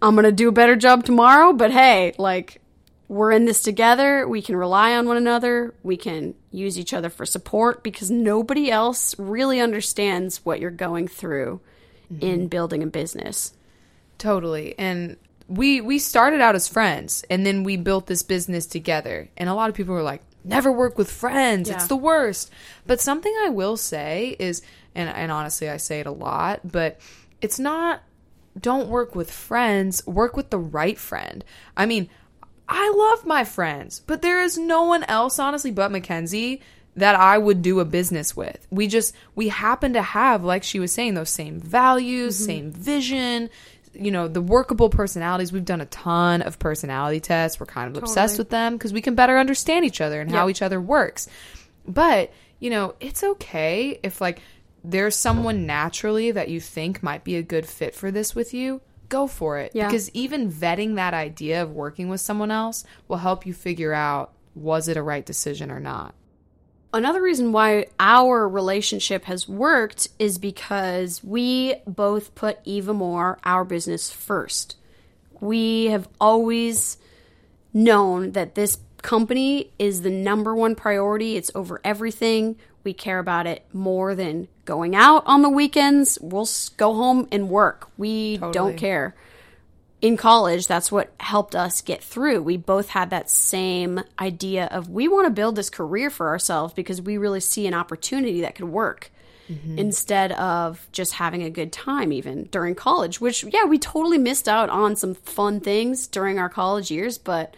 I'm 0.02 0.16
going 0.16 0.26
to 0.26 0.32
do 0.32 0.50
a 0.50 0.54
better 0.54 0.76
job 0.76 1.04
tomorrow, 1.04 1.54
but 1.54 1.72
hey, 1.72 2.14
like 2.18 2.62
we're 3.10 3.32
in 3.32 3.46
this 3.46 3.62
together. 3.62 4.28
We 4.28 4.42
can 4.42 4.56
rely 4.56 4.96
on 4.96 5.08
one 5.08 5.18
another. 5.18 5.74
We 5.82 5.98
can 5.98 6.36
use 6.52 6.78
each 6.80 6.94
other 6.94 7.10
for 7.10 7.26
support 7.26 7.84
because 7.84 8.12
nobody 8.12 8.72
else 8.72 9.18
really 9.18 9.60
understands 9.60 10.46
what 10.46 10.60
you're 10.60 10.70
going 10.70 11.08
through 11.08 11.60
mm-hmm. 12.14 12.24
in 12.24 12.48
building 12.48 12.84
a 12.84 12.88
business. 12.88 13.54
Totally. 14.20 14.76
And 14.78 15.18
we 15.48 15.82
we 15.82 15.98
started 15.98 16.40
out 16.40 16.54
as 16.54 16.68
friends 16.68 17.26
and 17.30 17.46
then 17.46 17.64
we 17.64 17.78
built 17.78 18.06
this 18.06 18.22
business 18.22 18.68
together. 18.68 19.30
And 19.36 19.50
a 19.50 19.56
lot 19.56 19.70
of 19.70 19.76
people 19.76 19.96
were 19.96 20.04
like, 20.04 20.22
never 20.44 20.72
work 20.72 20.98
with 20.98 21.10
friends. 21.12 21.68
Yeah. 21.68 21.76
It's 21.76 21.88
the 21.88 21.96
worst. 21.96 22.52
But 22.86 23.02
something 23.02 23.34
I 23.44 23.50
will 23.50 23.76
say 23.76 24.36
is 24.40 24.62
and 24.94 25.10
and 25.10 25.32
honestly 25.32 25.68
I 25.68 25.78
say 25.78 26.00
it 26.00 26.06
a 26.06 26.12
lot, 26.12 26.60
but 26.64 27.00
it's 27.42 27.58
not 27.58 28.04
don't 28.60 28.90
work 28.90 29.16
with 29.16 29.32
friends, 29.32 30.06
work 30.06 30.36
with 30.36 30.50
the 30.50 30.60
right 30.60 30.98
friend. 30.98 31.44
I 31.78 31.86
mean, 31.86 32.10
I 32.68 32.92
love 32.92 33.26
my 33.26 33.44
friends, 33.44 34.02
but 34.06 34.22
there 34.22 34.42
is 34.42 34.58
no 34.58 34.84
one 34.84 35.04
else 35.04 35.40
honestly 35.40 35.72
but 35.72 35.92
Mackenzie 35.92 36.62
that 36.96 37.16
I 37.16 37.38
would 37.38 37.62
do 37.62 37.80
a 37.80 37.86
business 37.86 38.36
with. 38.36 38.68
We 38.70 38.88
just 38.88 39.16
we 39.36 39.50
happen 39.50 39.94
to 39.94 40.02
have 40.02 40.44
like 40.44 40.64
she 40.64 40.80
was 40.80 40.92
saying 40.92 41.14
those 41.14 41.30
same 41.30 41.60
values, 41.60 42.36
mm-hmm. 42.36 42.46
same 42.46 42.72
vision, 42.72 43.50
you 43.94 44.12
know, 44.12 44.28
the 44.28 44.42
workable 44.42 44.90
personalities. 44.90 45.52
We've 45.52 45.66
done 45.66 45.82
a 45.82 45.86
ton 45.88 46.42
of 46.42 46.60
personality 46.60 47.20
tests. 47.20 47.60
We're 47.60 47.66
kind 47.66 47.96
of 47.96 48.02
obsessed 48.02 48.38
with 48.38 48.50
them 48.50 48.74
because 48.74 48.94
we 48.94 49.02
can 49.02 49.16
better 49.16 49.38
understand 49.38 49.86
each 49.86 50.02
other 50.02 50.22
and 50.22 50.32
how 50.32 50.50
each 50.50 50.62
other 50.62 50.80
works. 50.80 51.28
But, 51.88 52.32
you 52.60 52.70
know, 52.70 52.96
it's 53.00 53.24
okay 53.24 54.00
if 54.04 54.22
like 54.22 54.42
there's 54.84 55.16
someone 55.16 55.66
naturally 55.66 56.32
that 56.32 56.50
you 56.50 56.60
think 56.60 57.04
might 57.04 57.24
be 57.24 57.36
a 57.36 57.44
good 57.44 57.66
fit 57.66 57.96
for 57.96 58.12
this 58.12 58.36
with 58.36 58.54
you, 58.54 58.82
go 59.10 59.28
for 59.28 59.58
it. 59.58 59.72
Yeah. 59.74 59.88
Because 59.88 60.10
even 60.12 60.52
vetting 60.52 60.96
that 60.96 61.14
idea 61.14 61.62
of 61.64 61.72
working 61.72 62.10
with 62.10 62.22
someone 62.22 62.52
else 62.52 62.84
will 63.08 63.18
help 63.18 63.46
you 63.46 63.54
figure 63.54 63.94
out 63.94 64.34
was 64.56 64.88
it 64.88 64.98
a 64.98 65.04
right 65.04 65.26
decision 65.26 65.72
or 65.72 65.80
not. 65.80 66.14
Another 66.92 67.22
reason 67.22 67.52
why 67.52 67.86
our 68.00 68.50
relationship 68.50 69.26
has 69.26 69.48
worked 69.48 70.08
is 70.18 70.40
because 70.40 71.24
we 71.24 71.76
both 71.86 72.34
put 72.34 72.58
Eva 72.66 72.94
Moore, 72.94 73.38
our 73.44 73.64
business, 73.64 74.10
first. 74.10 74.76
We 75.40 75.86
have 75.86 76.10
always 76.20 76.98
known 77.74 78.32
that 78.32 78.56
this 78.56 78.80
company 79.02 79.72
is 79.80 80.02
the 80.02 80.10
number 80.10 80.56
one 80.56 80.76
priority. 80.76 81.36
It's 81.38 81.52
over 81.56 81.82
everything. 81.84 82.58
We 82.84 82.94
care 82.94 83.20
about 83.20 83.48
it 83.48 83.66
more 83.74 84.16
than 84.16 84.48
going 84.66 84.96
out 84.96 85.24
on 85.26 85.42
the 85.42 85.50
weekends. 85.50 86.18
We'll 86.22 86.48
go 86.78 86.94
home 86.94 87.28
and 87.32 87.50
work. 87.50 87.90
We 87.98 88.38
Totally. 88.38 88.54
don't 88.54 88.78
care. 88.78 89.16
In 90.02 90.16
college, 90.16 90.68
that's 90.68 90.92
what 90.92 91.12
helped 91.20 91.56
us 91.56 91.82
get 91.82 92.02
through. 92.02 92.42
We 92.42 92.56
both 92.56 92.90
had 92.90 93.10
that 93.10 93.30
same 93.30 94.02
idea 94.18 94.66
of 94.68 94.90
we 94.90 95.10
want 95.10 95.28
to 95.28 95.32
build 95.32 95.58
this 95.58 95.70
career 95.70 96.10
for 96.10 96.30
ourselves 96.30 96.74
because 96.74 97.02
we 97.02 97.18
really 97.18 97.42
see 97.42 97.68
an 97.68 97.74
opportunity 97.74 98.42
that 98.42 98.56
could 98.56 98.70
work 98.70 99.12
mm-hmm. 99.50 99.78
instead 99.78 100.32
of 100.34 100.88
just 100.92 101.14
having 101.14 101.44
a 101.44 101.50
good 101.50 101.72
time 101.72 102.14
even 102.14 102.46
during 102.46 102.76
college 102.76 103.20
which 103.20 103.44
yeah 103.46 103.66
we 103.66 103.78
totally 103.78 104.18
missed 104.18 104.48
out 104.48 104.70
on 104.70 104.96
some 104.96 105.14
fun 105.14 105.60
things 105.60 106.08
during 106.08 106.40
our 106.40 106.50
college 106.50 106.92
years 106.92 107.18
but 107.18 107.56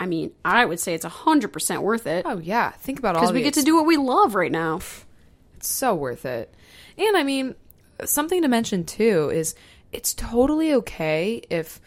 i 0.00 0.06
mean 0.06 0.32
i 0.44 0.64
would 0.64 0.80
say 0.80 0.94
it's 0.94 1.04
100% 1.06 1.82
worth 1.82 2.06
it 2.08 2.24
Oh 2.26 2.38
yeah, 2.38 2.70
think 2.72 2.98
about 2.98 3.14
all 3.14 3.22
because 3.22 3.34
we 3.34 3.42
get 3.42 3.54
to 3.54 3.62
do 3.62 3.76
what 3.76 3.86
we 3.86 3.96
love 3.96 4.34
right 4.34 4.50
now 4.50 4.80
It's 5.56 5.68
so 5.68 5.94
worth 5.94 6.24
it. 6.24 6.52
And 6.98 7.16
I 7.16 7.22
mean, 7.22 7.54
something 8.04 8.42
to 8.42 8.48
mention 8.48 8.84
too 8.84 9.30
is 9.32 9.54
it's 9.92 10.14
totally 10.14 10.72
okay 10.74 11.42
if 11.50 11.80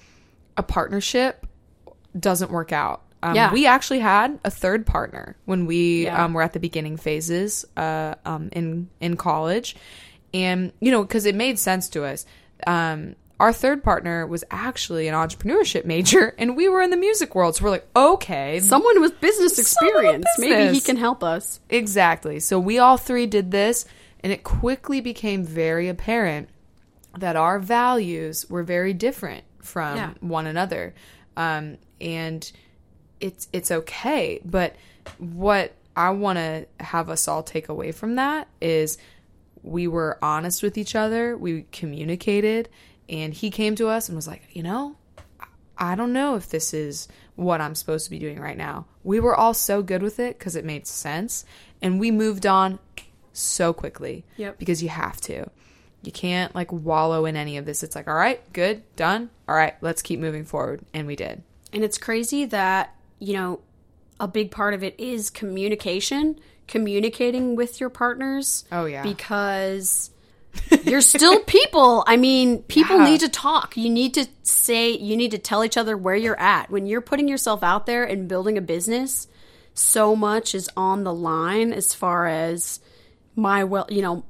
a 0.58 0.62
partnership 0.64 1.46
doesn't 2.18 2.52
work 2.52 2.72
out. 2.72 3.02
Um, 3.24 3.36
Yeah. 3.36 3.52
We 3.52 3.66
actually 3.66 4.00
had 4.00 4.40
a 4.46 4.52
third 4.52 4.86
partner 4.86 5.36
when 5.46 5.66
we 5.66 6.06
Yeah. 6.06 6.24
um, 6.24 6.34
were 6.34 6.42
at 6.44 6.54
the 6.54 6.60
beginning 6.60 6.98
phases 6.98 7.66
uh, 7.78 8.14
um, 8.26 8.50
in 8.52 8.90
in 9.00 9.16
college, 9.18 9.76
and 10.34 10.72
you 10.80 10.92
know 10.92 11.02
because 11.04 11.26
it 11.26 11.34
made 11.36 11.58
sense 11.58 11.90
to 11.90 12.04
us. 12.04 12.26
Um, 12.68 13.16
our 13.44 13.52
third 13.52 13.84
partner 13.84 14.26
was 14.26 14.46
actually 14.50 15.10
an 15.10 15.14
entrepreneurship 15.14 15.84
major, 15.84 16.34
and 16.38 16.56
we 16.56 16.70
were 16.70 16.82
in 16.82 16.92
the 16.92 16.98
music 16.98 17.36
world. 17.36 17.58
So 17.58 17.66
we're 17.66 17.72
like, 17.72 17.88
okay, 17.94 18.62
someone 18.62 19.02
with 19.02 19.20
business 19.20 19.56
Someone 19.58 19.94
with 19.96 20.06
experience 20.06 20.26
maybe 20.38 20.74
he 20.74 20.80
can 20.80 20.96
help 20.96 21.24
us 21.26 21.60
Exactly. 21.70 22.40
So 22.40 22.58
we 22.58 22.80
all 22.80 22.96
three 22.96 23.28
did 23.28 23.52
this, 23.52 23.86
and 24.22 24.32
it 24.32 24.46
quickly 24.46 25.02
became 25.02 25.44
very 25.44 25.90
apparent 25.90 26.48
that 27.20 27.36
our 27.36 27.60
values 27.60 28.50
were 28.50 28.64
very 28.64 28.94
different 28.94 29.44
from 29.62 29.98
Yeah. 29.98 30.14
one 30.22 30.48
another. 30.48 30.94
Um, 31.36 31.78
and 32.00 32.50
it's 33.20 33.50
it's 33.52 33.72
okay, 33.72 34.40
but 34.46 34.78
what 35.18 35.74
I 35.98 36.12
want 36.12 36.38
to 36.38 36.66
have 36.80 37.10
us 37.10 37.28
all 37.28 37.44
take 37.44 37.68
away 37.68 37.92
from 37.92 38.16
that 38.16 38.48
is 38.62 38.98
we 39.64 39.88
were 39.88 40.18
honest 40.22 40.64
with 40.64 40.78
each 40.78 40.96
other, 40.96 41.36
we 41.38 41.66
communicated, 41.74 42.70
and 43.10 43.34
he 43.34 43.50
came 43.50 43.76
to 43.76 43.88
us 43.88 44.10
and 44.10 44.16
was 44.16 44.28
like, 44.28 44.44
"You 44.54 44.64
know, 44.64 44.98
I 45.78 45.96
don't 45.96 46.14
know 46.14 46.36
if 46.36 46.50
this 46.50 46.74
is 46.74 47.08
what 47.36 47.62
I'm 47.62 47.76
supposed 47.76 48.06
to 48.06 48.12
be 48.12 48.20
doing 48.20 48.40
right 48.40 48.58
now. 48.58 48.86
We 49.04 49.20
were 49.20 49.36
all 49.36 49.54
so 49.54 49.82
good 49.82 50.04
with 50.04 50.20
it 50.20 50.38
because 50.38 50.56
it 50.56 50.66
made 50.66 50.88
sense, 50.88 51.46
and 51.82 52.00
we 52.00 52.12
moved 52.12 52.46
on 52.46 52.80
so 53.34 53.74
quickly. 53.74 54.24
Yep. 54.38 54.60
Because 54.60 54.84
you 54.84 54.90
have 54.90 55.20
to. 55.22 55.50
You 56.04 56.12
can't 56.12 56.54
like 56.54 56.72
wallow 56.72 57.26
in 57.26 57.36
any 57.36 57.58
of 57.58 57.66
this. 57.66 57.82
It's 57.82 57.96
like, 57.96 58.08
all 58.08 58.14
right, 58.14 58.42
good, 58.54 58.84
done. 58.96 59.30
All 59.48 59.56
right, 59.56 59.76
let's 59.82 60.02
keep 60.02 60.20
moving 60.20 60.46
forward, 60.46 60.82
and 60.94 61.08
we 61.08 61.16
did. 61.16 61.44
And 61.72 61.84
it's 61.84 61.98
crazy 61.98 62.46
that, 62.46 62.96
you 63.20 63.34
know, 63.34 63.62
a 64.20 64.28
big 64.28 64.52
part 64.52 64.74
of 64.74 64.84
it 64.84 65.00
is 65.00 65.30
communication, 65.30 66.40
communicating 66.68 67.56
with 67.56 67.80
your 67.80 67.90
partners. 67.90 68.66
Oh, 68.72 68.86
yeah. 68.86 69.02
Because 69.02 70.12
you're 70.84 71.02
still 71.02 71.40
people. 71.46 72.04
I 72.08 72.18
mean, 72.18 72.64
people 72.64 72.98
Yeah. 73.00 73.06
need 73.06 73.20
to 73.22 73.30
talk. 73.30 73.76
You 73.78 73.90
need 73.90 74.14
to 74.16 74.28
say, 74.44 74.92
you 74.92 75.16
need 75.18 75.32
to 75.32 75.38
tell 75.38 75.64
each 75.64 75.78
other 75.78 75.96
where 75.98 76.16
you're 76.16 76.40
at. 76.40 76.70
When 76.70 76.86
you're 76.86 77.02
putting 77.02 77.28
yourself 77.28 77.64
out 77.64 77.86
there 77.86 78.04
and 78.04 78.28
building 78.28 78.58
a 78.58 78.62
business, 78.62 79.28
so 79.74 80.16
much 80.16 80.54
is 80.54 80.70
on 80.78 81.04
the 81.04 81.14
line 81.14 81.74
as 81.74 81.94
far 81.94 82.28
as 82.28 82.80
my 83.36 83.64
well, 83.64 83.88
you 83.90 84.02
know, 84.02 84.24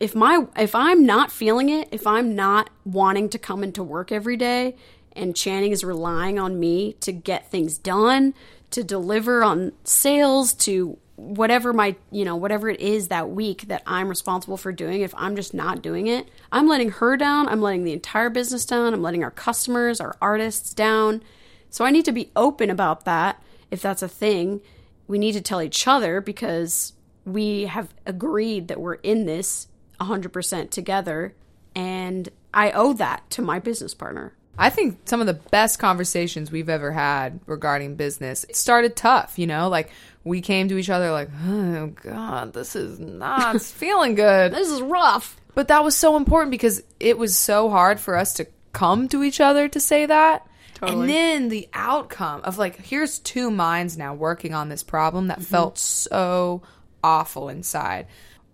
if 0.00 0.14
my 0.14 0.46
if 0.56 0.74
I'm 0.74 1.04
not 1.06 1.30
feeling 1.32 1.68
it, 1.68 1.88
if 1.90 2.06
I'm 2.06 2.34
not 2.34 2.70
wanting 2.84 3.28
to 3.30 3.38
come 3.38 3.64
into 3.64 3.82
work 3.82 4.12
every 4.12 4.36
day 4.36 4.76
and 5.12 5.34
Channing 5.34 5.72
is 5.72 5.84
relying 5.84 6.38
on 6.38 6.58
me 6.58 6.94
to 7.00 7.12
get 7.12 7.50
things 7.50 7.78
done, 7.78 8.34
to 8.70 8.82
deliver 8.84 9.42
on 9.44 9.72
sales, 9.84 10.52
to 10.54 10.98
whatever 11.16 11.72
my, 11.72 11.94
you 12.10 12.24
know, 12.24 12.36
whatever 12.36 12.68
it 12.68 12.80
is 12.80 13.08
that 13.08 13.30
week 13.30 13.68
that 13.68 13.82
I'm 13.86 14.08
responsible 14.08 14.56
for 14.56 14.72
doing, 14.72 15.02
if 15.02 15.14
I'm 15.16 15.36
just 15.36 15.54
not 15.54 15.82
doing 15.82 16.06
it, 16.06 16.28
I'm 16.50 16.66
letting 16.66 16.90
her 16.90 17.16
down, 17.16 17.48
I'm 17.48 17.60
letting 17.60 17.84
the 17.84 17.92
entire 17.92 18.30
business 18.30 18.66
down, 18.66 18.92
I'm 18.92 19.02
letting 19.02 19.22
our 19.22 19.30
customers, 19.30 20.00
our 20.00 20.16
artists 20.20 20.74
down. 20.74 21.22
So 21.70 21.84
I 21.84 21.90
need 21.90 22.04
to 22.06 22.12
be 22.12 22.30
open 22.34 22.70
about 22.70 23.04
that 23.04 23.42
if 23.70 23.80
that's 23.80 24.02
a 24.02 24.08
thing. 24.08 24.60
We 25.06 25.18
need 25.18 25.32
to 25.32 25.40
tell 25.40 25.62
each 25.62 25.86
other 25.86 26.20
because 26.20 26.94
we 27.24 27.66
have 27.66 27.94
agreed 28.06 28.68
that 28.68 28.80
we're 28.80 28.94
in 28.94 29.26
this 29.26 29.68
100% 30.00 30.70
together 30.70 31.34
and 31.74 32.28
I 32.52 32.70
owe 32.70 32.92
that 32.94 33.28
to 33.30 33.42
my 33.42 33.58
business 33.58 33.94
partner. 33.94 34.34
I 34.56 34.70
think 34.70 35.00
some 35.06 35.20
of 35.20 35.26
the 35.26 35.34
best 35.34 35.78
conversations 35.78 36.50
we've 36.50 36.68
ever 36.68 36.92
had 36.92 37.40
regarding 37.46 37.96
business 37.96 38.44
it 38.44 38.56
started 38.56 38.96
tough, 38.96 39.38
you 39.38 39.46
know, 39.46 39.68
like 39.68 39.90
we 40.22 40.40
came 40.40 40.68
to 40.68 40.78
each 40.78 40.90
other 40.90 41.10
like, 41.10 41.28
oh 41.46 41.88
God, 42.02 42.52
this 42.52 42.76
is 42.76 42.98
not 42.98 43.60
feeling 43.62 44.14
good. 44.14 44.52
This 44.52 44.70
is 44.70 44.80
rough. 44.80 45.36
But 45.54 45.68
that 45.68 45.84
was 45.84 45.96
so 45.96 46.16
important 46.16 46.50
because 46.50 46.82
it 46.98 47.16
was 47.16 47.36
so 47.36 47.68
hard 47.70 48.00
for 48.00 48.16
us 48.16 48.34
to 48.34 48.46
come 48.72 49.08
to 49.08 49.22
each 49.22 49.40
other 49.40 49.68
to 49.68 49.80
say 49.80 50.06
that. 50.06 50.46
Totally. 50.74 51.00
And 51.00 51.10
then 51.10 51.48
the 51.48 51.68
outcome 51.72 52.40
of 52.42 52.58
like, 52.58 52.76
here's 52.76 53.20
two 53.20 53.50
minds 53.50 53.96
now 53.96 54.14
working 54.14 54.54
on 54.54 54.68
this 54.68 54.82
problem 54.82 55.28
that 55.28 55.38
mm-hmm. 55.38 55.44
felt 55.44 55.78
so 55.78 56.62
awful 57.02 57.48
inside. 57.48 58.06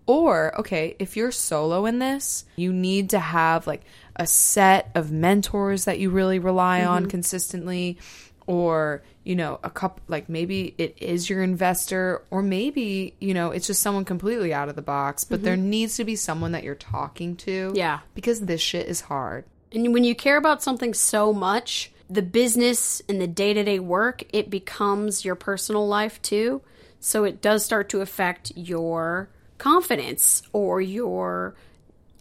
Or, 0.06 0.58
okay, 0.60 0.96
if 0.98 1.16
you're 1.16 1.30
solo 1.30 1.86
in 1.86 2.00
this, 2.00 2.44
you 2.56 2.72
need 2.72 3.10
to 3.10 3.18
have 3.18 3.66
like 3.66 3.82
a 4.16 4.26
set 4.26 4.90
of 4.94 5.10
mentors 5.10 5.84
that 5.84 5.98
you 5.98 6.10
really 6.10 6.38
rely 6.38 6.84
on 6.84 7.02
mm-hmm. 7.02 7.10
consistently 7.10 7.98
or 8.46 9.02
you 9.22 9.36
know 9.36 9.60
a 9.62 9.70
couple 9.70 10.02
like 10.08 10.28
maybe 10.28 10.74
it 10.78 10.96
is 11.00 11.28
your 11.28 11.42
investor 11.42 12.22
or 12.30 12.42
maybe 12.42 13.14
you 13.20 13.34
know 13.34 13.50
it's 13.50 13.66
just 13.66 13.82
someone 13.82 14.04
completely 14.04 14.52
out 14.52 14.68
of 14.68 14.76
the 14.76 14.82
box 14.82 15.24
but 15.24 15.42
there 15.42 15.56
mm-hmm. 15.56 15.70
needs 15.70 15.96
to 15.96 16.04
be 16.04 16.16
someone 16.16 16.52
that 16.52 16.64
you're 16.64 16.74
talking 16.74 17.36
to 17.36 17.72
Yeah. 17.74 18.00
because 18.14 18.40
this 18.40 18.60
shit 18.60 18.86
is 18.86 19.02
hard 19.02 19.44
And 19.72 19.92
when 19.92 20.04
you 20.04 20.14
care 20.14 20.36
about 20.36 20.62
something 20.62 20.94
so 20.94 21.32
much, 21.32 21.92
the 22.08 22.22
business 22.22 23.00
and 23.08 23.20
the 23.20 23.28
day 23.28 23.54
to 23.54 23.62
day 23.62 23.78
work, 23.78 24.24
it 24.32 24.50
becomes 24.50 25.24
your 25.24 25.36
personal 25.36 25.86
life 25.86 26.20
too. 26.22 26.60
So 26.98 27.22
it 27.24 27.40
does 27.40 27.64
start 27.64 27.88
to 27.90 28.00
affect 28.00 28.52
your 28.56 29.28
confidence 29.58 30.42
or 30.52 30.80
your 30.80 31.54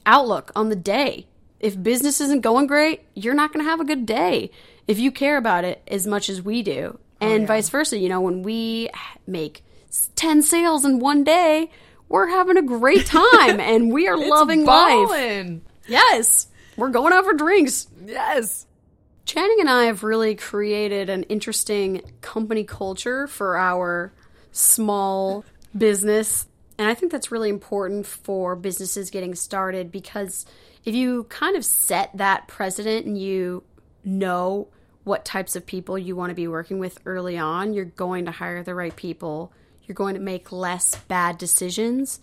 outlook 0.06 0.52
on 0.56 0.70
the 0.70 0.76
day. 0.76 1.26
If 1.60 1.82
business 1.82 2.22
isn't 2.22 2.42
going 2.42 2.68
great, 2.68 3.02
you're 3.14 3.34
not 3.34 3.52
going 3.54 3.66
to 3.66 3.70
have 3.70 3.80
a 3.80 3.86
good 3.86 4.06
day 4.06 4.52
if 4.88 4.98
you 5.00 5.12
care 5.12 5.38
about 5.38 5.66
it 5.66 5.82
as 5.88 6.08
much 6.08 6.30
as 6.30 6.42
we 6.42 6.64
do. 6.64 6.98
Oh, 7.22 7.26
and 7.26 7.46
vice 7.46 7.70
versa, 7.70 7.98
you 7.98 8.10
know, 8.10 8.22
when 8.22 8.44
we 8.44 8.90
make 9.28 9.64
10 10.16 10.42
sales 10.42 10.86
in 10.86 11.00
one 11.00 11.24
day, 11.24 11.70
we're 12.08 12.28
having 12.28 12.58
a 12.58 12.62
great 12.62 13.06
time 13.06 13.60
and 13.60 13.92
we 13.92 14.08
are 14.08 14.18
loving 14.18 14.66
life. 14.66 15.60
Yes. 15.88 16.48
We're 16.78 16.90
going 16.90 17.14
out 17.14 17.26
for 17.26 17.34
drinks. 17.34 17.88
yes 18.06 18.66
Channing 19.26 19.58
and 19.60 19.70
I 19.70 19.86
have 19.86 20.02
really 20.02 20.34
created 20.34 21.08
an 21.10 21.22
interesting 21.24 22.02
company 22.22 22.64
culture 22.64 23.28
for 23.28 23.58
our 23.58 24.12
small 24.52 25.46
business. 25.78 26.48
And 26.80 26.88
I 26.88 26.94
think 26.94 27.12
that's 27.12 27.30
really 27.30 27.50
important 27.50 28.08
for 28.08 28.56
businesses 28.56 29.10
getting 29.10 29.36
started 29.36 29.92
because 29.92 30.46
if 30.86 30.96
you 30.96 31.26
kind 31.26 31.58
of 31.58 31.66
set 31.66 32.10
that 32.16 32.48
precedent 32.48 33.06
and 33.06 33.18
you 33.18 33.64
know 34.06 34.70
what 35.04 35.26
types 35.26 35.58
of 35.58 35.66
people 35.66 35.98
you 35.98 36.16
want 36.16 36.30
to 36.30 36.36
be 36.36 36.48
working 36.48 36.80
with 36.80 36.98
early 37.06 37.38
on, 37.38 37.74
you're 37.74 37.84
going 37.84 38.26
to 38.26 38.32
hire 38.32 38.64
the 38.64 38.74
right 38.74 38.96
people. 38.96 39.52
You're 39.84 39.94
going 39.94 40.16
to 40.16 40.22
make 40.22 40.54
less 40.54 40.96
bad 40.96 41.38
decisions 41.38 42.22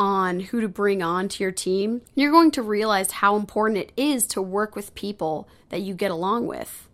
on 0.00 0.40
who 0.40 0.60
to 0.60 0.68
bring 0.68 1.00
on 1.00 1.28
to 1.28 1.44
your 1.44 1.52
team. 1.52 2.02
You're 2.16 2.32
going 2.32 2.50
to 2.52 2.62
realize 2.62 3.12
how 3.12 3.36
important 3.36 3.78
it 3.78 3.92
is 3.96 4.26
to 4.28 4.42
work 4.42 4.74
with 4.74 4.96
people 4.96 5.48
that 5.68 5.82
you 5.82 5.94
get 5.94 6.10
along 6.10 6.48
with. 6.48 6.88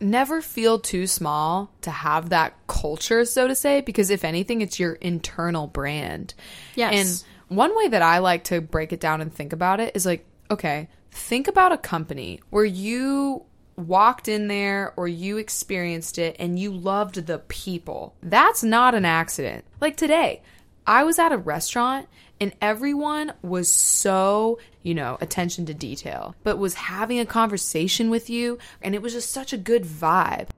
Never 0.00 0.40
feel 0.40 0.78
too 0.78 1.06
small 1.06 1.72
to 1.82 1.90
have 1.90 2.28
that 2.30 2.54
culture, 2.66 3.24
so 3.24 3.48
to 3.48 3.54
say, 3.54 3.80
because 3.80 4.10
if 4.10 4.24
anything, 4.24 4.60
it's 4.60 4.78
your 4.78 4.94
internal 4.94 5.66
brand. 5.66 6.34
Yes. 6.76 7.24
And 7.48 7.56
one 7.58 7.76
way 7.76 7.88
that 7.88 8.02
I 8.02 8.18
like 8.18 8.44
to 8.44 8.60
break 8.60 8.92
it 8.92 9.00
down 9.00 9.20
and 9.20 9.32
think 9.32 9.52
about 9.52 9.80
it 9.80 9.96
is 9.96 10.06
like, 10.06 10.24
okay, 10.50 10.88
think 11.10 11.48
about 11.48 11.72
a 11.72 11.78
company 11.78 12.40
where 12.50 12.64
you 12.64 13.44
walked 13.76 14.28
in 14.28 14.48
there 14.48 14.92
or 14.96 15.06
you 15.08 15.36
experienced 15.36 16.18
it 16.18 16.36
and 16.38 16.58
you 16.58 16.72
loved 16.72 17.26
the 17.26 17.38
people. 17.38 18.14
That's 18.22 18.62
not 18.62 18.94
an 18.94 19.04
accident. 19.04 19.64
Like 19.80 19.96
today, 19.96 20.42
I 20.88 21.04
was 21.04 21.18
at 21.18 21.32
a 21.32 21.36
restaurant 21.36 22.08
and 22.40 22.54
everyone 22.62 23.34
was 23.42 23.70
so, 23.70 24.58
you 24.82 24.94
know, 24.94 25.18
attention 25.20 25.66
to 25.66 25.74
detail, 25.74 26.34
but 26.42 26.56
was 26.56 26.74
having 26.74 27.20
a 27.20 27.26
conversation 27.26 28.08
with 28.08 28.30
you 28.30 28.58
and 28.80 28.94
it 28.94 29.02
was 29.02 29.12
just 29.12 29.30
such 29.30 29.52
a 29.52 29.58
good 29.58 29.84
vibe. 29.84 30.48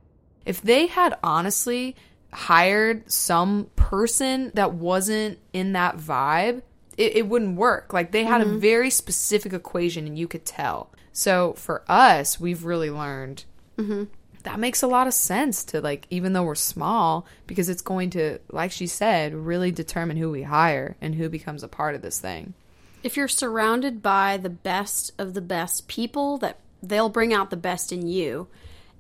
If 0.46 0.62
they 0.62 0.87
had 0.87 1.18
honestly 1.25 1.96
hired 2.32 3.10
some 3.10 3.70
person 3.75 4.52
that 4.54 4.72
wasn't 4.72 5.40
in 5.52 5.72
that 5.72 5.96
vibe, 5.96 6.62
it, 6.96 7.16
it 7.16 7.26
wouldn't 7.26 7.56
work. 7.56 7.92
Like 7.92 8.12
they 8.12 8.22
had 8.22 8.40
a 8.40 8.44
mm-hmm. 8.44 8.60
very 8.60 8.90
specific 8.90 9.52
equation 9.52 10.06
and 10.06 10.16
you 10.16 10.28
could 10.28 10.46
tell. 10.46 10.92
So 11.12 11.54
for 11.54 11.82
us, 11.88 12.38
we've 12.38 12.64
really 12.64 12.90
learned 12.90 13.44
mm-hmm. 13.76 14.04
That 14.42 14.59
makes 14.59 14.82
a 14.82 14.87
lot 14.87 15.06
of 15.06 15.14
sense 15.14 15.64
to 15.64 15.80
like, 15.80 16.06
even 16.11 16.32
though 16.32 16.42
we're 16.42 16.54
small, 16.54 17.26
because 17.47 17.68
it's 17.68 17.82
going 17.82 18.11
to, 18.11 18.38
like 18.50 18.73
she 18.73 18.87
said, 18.87 19.35
really 19.35 19.70
determine 19.70 20.16
who 20.16 20.30
we 20.30 20.42
hire 20.42 20.97
and 21.00 21.14
who 21.14 21.28
becomes 21.28 21.62
a 21.62 21.68
part 21.68 21.94
of 21.94 22.02
this 22.02 22.18
thing. 22.18 22.54
If 23.02 23.16
you're 23.16 23.28
surrounded 23.28 24.02
by 24.02 24.37
the 24.37 24.50
best 24.50 25.12
of 25.18 25.35
the 25.35 25.40
best 25.40 25.88
people, 25.88 26.38
that 26.38 26.59
they'll 26.82 27.09
bring 27.09 27.32
out 27.32 27.50
the 27.50 27.56
best 27.56 27.92
in 27.92 28.06
you. 28.06 28.49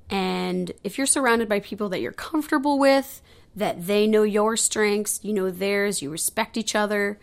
And 0.08 0.72
if 0.82 0.98
you're 0.98 1.06
surrounded 1.06 1.48
by 1.48 1.60
people 1.60 1.88
that 1.90 2.00
you're 2.00 2.12
comfortable 2.12 2.78
with, 2.78 3.22
that 3.54 3.86
they 3.86 4.06
know 4.06 4.22
your 4.22 4.56
strengths, 4.56 5.20
you 5.22 5.32
know 5.32 5.50
theirs, 5.50 6.02
you 6.02 6.10
respect 6.10 6.56
each 6.56 6.74
other, 6.74 7.18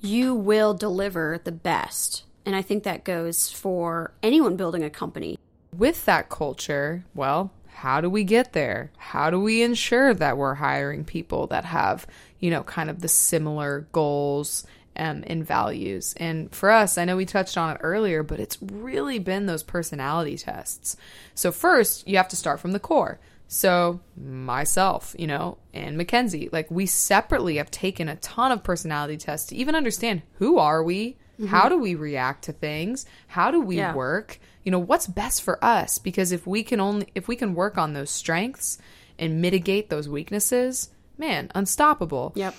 you 0.00 0.34
will 0.34 0.74
deliver 0.74 1.40
the 1.42 1.52
best. 1.52 2.24
And 2.46 2.56
I 2.56 2.62
think 2.62 2.84
that 2.84 3.04
goes 3.04 3.50
for 3.50 4.12
anyone 4.22 4.56
building 4.56 4.82
a 4.82 4.90
company. 4.90 5.38
With 5.76 6.04
that 6.06 6.28
culture, 6.28 7.04
well, 7.14 7.52
how 7.72 8.00
do 8.00 8.10
we 8.10 8.24
get 8.24 8.52
there? 8.52 8.90
How 8.96 9.30
do 9.30 9.40
we 9.40 9.62
ensure 9.62 10.12
that 10.14 10.36
we're 10.36 10.54
hiring 10.54 11.04
people 11.04 11.46
that 11.48 11.64
have, 11.64 12.06
you 12.38 12.50
know, 12.50 12.62
kind 12.62 12.90
of 12.90 13.00
the 13.00 13.08
similar 13.08 13.86
goals 13.92 14.66
um, 14.96 15.24
and 15.26 15.46
values? 15.46 16.14
And 16.18 16.54
for 16.54 16.70
us, 16.70 16.98
I 16.98 17.04
know 17.04 17.16
we 17.16 17.24
touched 17.26 17.56
on 17.56 17.74
it 17.74 17.80
earlier, 17.82 18.22
but 18.22 18.40
it's 18.40 18.58
really 18.60 19.18
been 19.18 19.46
those 19.46 19.62
personality 19.62 20.36
tests. 20.36 20.96
So, 21.34 21.50
first, 21.52 22.06
you 22.06 22.16
have 22.18 22.28
to 22.28 22.36
start 22.36 22.60
from 22.60 22.72
the 22.72 22.80
core. 22.80 23.18
So, 23.48 24.00
myself, 24.16 25.16
you 25.18 25.26
know, 25.26 25.58
and 25.74 25.96
Mackenzie, 25.96 26.48
like 26.52 26.70
we 26.70 26.86
separately 26.86 27.56
have 27.56 27.70
taken 27.70 28.08
a 28.08 28.16
ton 28.16 28.52
of 28.52 28.62
personality 28.62 29.16
tests 29.16 29.48
to 29.48 29.56
even 29.56 29.74
understand 29.74 30.22
who 30.34 30.58
are 30.58 30.82
we? 30.82 31.16
How 31.48 31.70
do 31.70 31.78
we 31.78 31.94
react 31.94 32.44
to 32.44 32.52
things? 32.52 33.06
How 33.26 33.50
do 33.50 33.62
we 33.62 33.76
Yeah. 33.76 33.94
work? 33.94 34.38
You 34.64 34.72
know, 34.72 34.78
what's 34.78 35.06
best 35.06 35.42
for 35.42 35.62
us? 35.64 35.98
Because 35.98 36.32
if 36.32 36.46
we 36.46 36.62
can 36.62 36.80
only 36.80 37.08
if 37.14 37.28
we 37.28 37.36
can 37.36 37.54
work 37.54 37.78
on 37.78 37.92
those 37.92 38.10
strengths 38.10 38.78
and 39.18 39.40
mitigate 39.40 39.90
those 39.90 40.08
weaknesses, 40.08 40.90
man, 41.16 41.50
unstoppable. 41.54 42.32
Yep. 42.34 42.54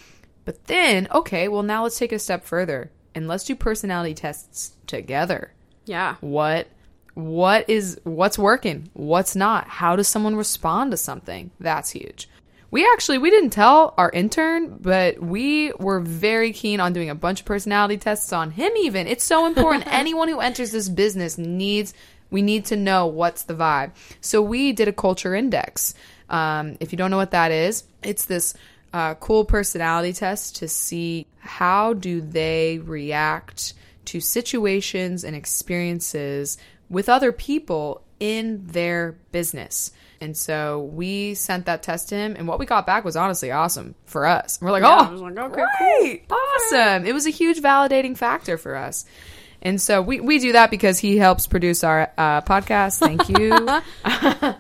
But 0.45 0.65
then, 0.65 1.07
okay, 1.11 1.47
well 1.47 1.63
now 1.63 1.83
let's 1.83 1.97
take 1.97 2.11
it 2.11 2.15
a 2.15 2.19
step 2.19 2.45
further 2.45 2.91
and 3.13 3.27
let's 3.27 3.43
do 3.43 3.55
personality 3.55 4.13
tests 4.13 4.73
together. 4.87 5.53
Yeah. 5.85 6.15
What 6.21 6.67
what 7.13 7.69
is 7.69 7.99
what's 8.03 8.39
working? 8.39 8.89
What's 8.93 9.35
not? 9.35 9.67
How 9.67 9.95
does 9.95 10.07
someone 10.07 10.35
respond 10.35 10.91
to 10.91 10.97
something? 10.97 11.51
That's 11.59 11.91
huge. 11.91 12.29
We 12.71 12.89
actually 12.93 13.17
we 13.17 13.29
didn't 13.29 13.51
tell 13.51 13.93
our 13.97 14.10
intern, 14.10 14.77
but 14.79 15.21
we 15.21 15.73
were 15.73 15.99
very 15.99 16.53
keen 16.53 16.79
on 16.79 16.93
doing 16.93 17.10
a 17.10 17.15
bunch 17.15 17.41
of 17.41 17.45
personality 17.45 17.97
tests 17.97 18.31
on 18.31 18.51
him 18.51 18.71
even. 18.77 19.07
It's 19.07 19.25
so 19.25 19.45
important. 19.45 19.86
Anyone 19.93 20.29
who 20.29 20.39
enters 20.39 20.71
this 20.71 20.89
business 20.89 21.38
needs 21.38 21.93
we 22.31 22.41
need 22.41 22.65
to 22.65 22.75
know 22.75 23.05
what's 23.05 23.43
the 23.43 23.53
vibe. 23.53 23.91
So 24.21 24.41
we 24.41 24.71
did 24.71 24.88
a 24.88 24.93
culture 24.93 25.36
index. 25.36 25.93
Um, 26.29 26.77
if 26.79 26.91
you 26.91 26.97
don't 26.97 27.12
know 27.12 27.17
what 27.17 27.31
that 27.31 27.51
is, 27.51 27.84
it's 28.01 28.25
this 28.25 28.55
uh, 28.93 29.15
cool 29.15 29.45
personality 29.45 30.13
test 30.13 30.55
to 30.57 30.67
see 30.67 31.27
how 31.39 31.93
do 31.93 32.21
they 32.21 32.79
react 32.79 33.73
to 34.05 34.19
situations 34.19 35.23
and 35.23 35.36
experiences 35.36 36.57
with 36.89 37.10
other 37.10 37.31
people 37.31 38.01
in 38.21 38.65
their 38.67 39.17
business. 39.31 39.91
And 40.21 40.38
so 40.38 40.81
we 40.84 41.34
sent 41.34 41.65
that 41.65 41.81
test 41.81 42.10
to 42.10 42.15
him, 42.15 42.36
and 42.38 42.47
what 42.47 42.60
we 42.60 42.67
got 42.67 42.86
back 42.86 43.03
was 43.03 43.15
honestly 43.17 43.49
awesome 43.51 43.95
for 44.05 44.27
us. 44.27 44.60
We're 44.62 44.69
like, 44.71 44.84
Yeah, 44.84 44.97
oh, 45.01 45.05
I 45.07 45.12
was 45.12 45.21
like, 45.21 45.38
okay, 45.38 45.63
great, 45.79 46.25
awesome. 46.31 47.05
It 47.07 47.13
was 47.13 47.25
a 47.25 47.31
huge 47.31 47.60
validating 47.60 48.15
factor 48.15 48.60
for 48.60 48.75
us. 48.75 49.03
And 49.63 49.81
so 49.81 50.01
we, 50.01 50.19
we 50.19 50.38
do 50.38 50.51
that 50.53 50.69
because 50.71 50.99
he 50.99 51.17
helps 51.17 51.47
produce 51.47 51.84
our 51.84 52.12
uh, 52.17 52.41
podcast. 52.41 52.99
Thank 52.99 53.29
you. 53.29 53.49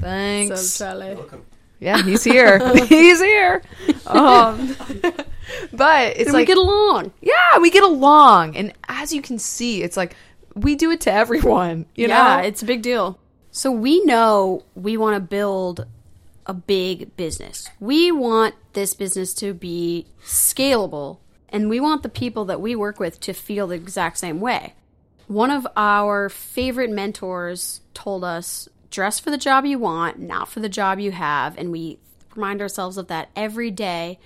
Thanks. 0.00 0.80
Welcome. 0.80 1.44
Yeah, 1.80 2.02
he's 2.02 2.24
here. 2.24 2.58
he's 2.86 3.20
here. 3.20 3.62
Um, 4.06 4.74
but 5.72 6.16
it's 6.16 6.24
And 6.26 6.32
like 6.32 6.42
we 6.42 6.44
get 6.46 6.58
along. 6.58 7.12
yeah, 7.20 7.58
we 7.60 7.70
get 7.70 7.84
along, 7.84 8.56
and 8.56 8.72
as 8.88 9.12
you 9.12 9.22
can 9.22 9.38
see, 9.38 9.82
it's 9.82 9.96
like 9.96 10.16
we 10.62 10.76
do 10.76 10.90
it 10.90 11.00
to 11.02 11.12
everyone. 11.12 11.86
You 11.94 12.08
yeah, 12.08 12.36
know, 12.36 12.42
it's 12.42 12.62
a 12.62 12.66
big 12.66 12.82
deal. 12.82 13.18
So 13.50 13.70
we 13.70 14.04
know 14.04 14.64
we 14.74 14.96
want 14.96 15.16
to 15.16 15.20
build 15.20 15.86
a 16.46 16.54
big 16.54 17.16
business. 17.16 17.68
We 17.80 18.10
want 18.10 18.54
this 18.72 18.94
business 18.94 19.34
to 19.34 19.52
be 19.54 20.06
scalable, 20.24 21.18
and 21.48 21.68
we 21.68 21.80
want 21.80 22.02
the 22.02 22.08
people 22.08 22.44
that 22.46 22.60
we 22.60 22.74
work 22.74 22.98
with 22.98 23.20
to 23.20 23.32
feel 23.32 23.66
the 23.66 23.74
exact 23.74 24.18
same 24.18 24.40
way. 24.40 24.74
One 25.26 25.50
of 25.50 25.66
our 25.76 26.30
favorite 26.30 26.90
mentors 26.90 27.82
told 27.92 28.24
us 28.24 28.68
dress 28.90 29.18
for 29.18 29.30
the 29.30 29.36
job 29.36 29.66
you 29.66 29.78
want, 29.78 30.18
not 30.18 30.48
for 30.48 30.60
the 30.60 30.68
job 30.68 30.98
you 30.98 31.12
have. 31.12 31.58
And 31.58 31.70
we 31.70 31.98
remind 32.34 32.62
ourselves 32.62 32.96
of 32.96 33.08
that 33.08 33.28
every 33.36 33.70
day 33.70 34.18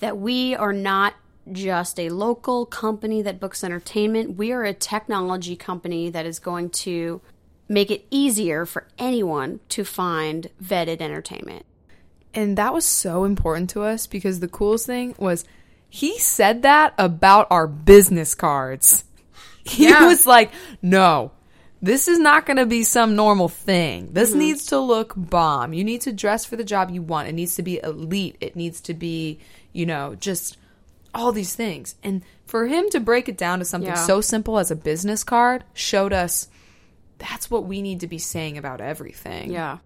that 0.00 0.18
we 0.18 0.54
are 0.54 0.72
not 0.72 1.14
just 1.52 1.98
a 1.98 2.08
local 2.10 2.66
company 2.66 3.22
that 3.22 3.40
books 3.40 3.62
entertainment. 3.64 4.36
We 4.36 4.52
are 4.52 4.64
a 4.64 4.74
technology 4.74 5.56
company 5.56 6.10
that 6.10 6.26
is 6.26 6.38
going 6.38 6.70
to 6.70 7.20
make 7.68 7.90
it 7.90 8.06
easier 8.10 8.64
for 8.66 8.86
anyone 8.98 9.60
to 9.70 9.84
find 9.84 10.48
vetted 10.62 11.00
entertainment. 11.00 11.64
and 12.34 12.56
that 12.58 12.72
was 12.74 12.84
so 12.84 13.24
important 13.24 13.70
to 13.70 13.82
us 13.82 14.06
because 14.06 14.40
the 14.40 14.48
coolest 14.48 14.86
thing 14.86 15.14
was 15.18 15.44
he 15.88 16.18
said 16.18 16.62
that 16.62 16.92
about 16.98 17.46
our 17.50 17.66
business 17.66 18.34
cards. 18.34 19.04
He 19.64 19.88
Yeah. 19.88 20.06
was 20.06 20.26
like, 20.26 20.50
"No, 20.82 21.32
this 21.82 22.08
is 22.08 22.18
not 22.18 22.44
going 22.46 22.56
to 22.58 22.66
be 22.66 22.82
some 22.84 23.16
normal 23.16 23.48
thing. 23.48 24.10
This 24.12 24.30
mm-hmm. 24.30 24.38
needs 24.40 24.66
to 24.66 24.78
look 24.78 25.12
bomb. 25.16 25.72
You 25.74 25.84
need 25.84 26.02
to 26.02 26.12
dress 26.12 26.44
for 26.44 26.56
the 26.56 26.64
job 26.64 26.90
you 26.90 27.02
want. 27.02 27.28
It 27.28 27.34
needs 27.34 27.54
to 27.56 27.62
be 27.62 27.78
elite. 27.82 28.36
It 28.40 28.56
needs 28.56 28.80
to 28.82 28.94
be, 28.94 29.38
you 29.72 29.86
know, 29.86 30.14
just 30.14 30.56
all 31.18 31.32
these 31.32 31.54
things." 31.54 31.96
And 32.02 32.22
for 32.46 32.66
him 32.66 32.88
to 32.90 33.00
break 33.00 33.28
it 33.28 33.36
down 33.36 33.58
to 33.58 33.64
something 33.64 33.90
Yeah. 33.90 34.06
so 34.06 34.20
simple 34.20 34.58
as 34.58 34.70
a 34.70 34.76
business 34.76 35.22
card 35.24 35.64
showed 35.74 36.12
us 36.12 36.48
that's 37.18 37.50
what 37.50 37.64
we 37.64 37.82
need 37.82 38.00
to 38.00 38.06
be 38.06 38.18
saying 38.18 38.56
about 38.56 38.80
everything. 38.80 39.50
Yeah. 39.50 39.78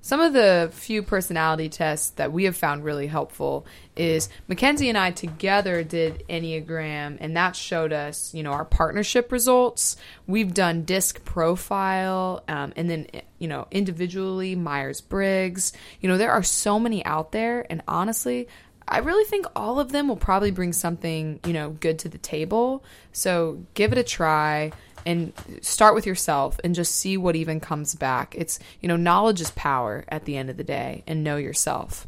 Some 0.00 0.20
of 0.20 0.32
the 0.32 0.70
few 0.72 1.02
personality 1.02 1.68
tests 1.68 2.10
that 2.10 2.32
we 2.32 2.44
have 2.44 2.56
found 2.56 2.84
really 2.84 3.08
helpful 3.08 3.66
is 3.96 4.28
Mackenzie 4.46 4.88
and 4.88 4.96
I 4.96 5.10
together 5.10 5.82
did 5.82 6.22
Enneagram, 6.30 7.18
and 7.20 7.36
that 7.36 7.56
showed 7.56 7.92
us, 7.92 8.32
you 8.32 8.42
know, 8.42 8.52
our 8.52 8.64
partnership 8.64 9.32
results. 9.32 9.96
We've 10.26 10.54
done 10.54 10.84
DISC 10.84 11.24
profile, 11.24 12.44
um, 12.48 12.72
and 12.76 12.88
then, 12.88 13.08
you 13.38 13.48
know, 13.48 13.66
individually 13.70 14.54
Myers 14.54 15.00
Briggs. 15.00 15.72
You 16.00 16.08
know, 16.08 16.16
there 16.16 16.32
are 16.32 16.44
so 16.44 16.78
many 16.78 17.04
out 17.04 17.32
there, 17.32 17.66
and 17.68 17.82
honestly, 17.88 18.48
I 18.88 18.98
really 18.98 19.24
think 19.24 19.46
all 19.54 19.78
of 19.78 19.92
them 19.92 20.08
will 20.08 20.16
probably 20.16 20.50
bring 20.50 20.72
something, 20.72 21.40
you 21.44 21.52
know, 21.52 21.70
good 21.70 21.98
to 22.00 22.08
the 22.08 22.18
table. 22.18 22.84
So 23.12 23.64
give 23.74 23.92
it 23.92 23.98
a 23.98 24.02
try 24.02 24.72
and 25.06 25.32
start 25.62 25.94
with 25.94 26.06
yourself 26.06 26.58
and 26.64 26.74
just 26.74 26.96
see 26.96 27.16
what 27.16 27.36
even 27.36 27.60
comes 27.60 27.94
back. 27.94 28.34
It's, 28.36 28.58
you 28.80 28.88
know, 28.88 28.96
knowledge 28.96 29.40
is 29.40 29.50
power 29.52 30.04
at 30.08 30.24
the 30.24 30.36
end 30.36 30.50
of 30.50 30.56
the 30.56 30.64
day 30.64 31.04
and 31.06 31.22
know 31.22 31.36
yourself. 31.36 32.06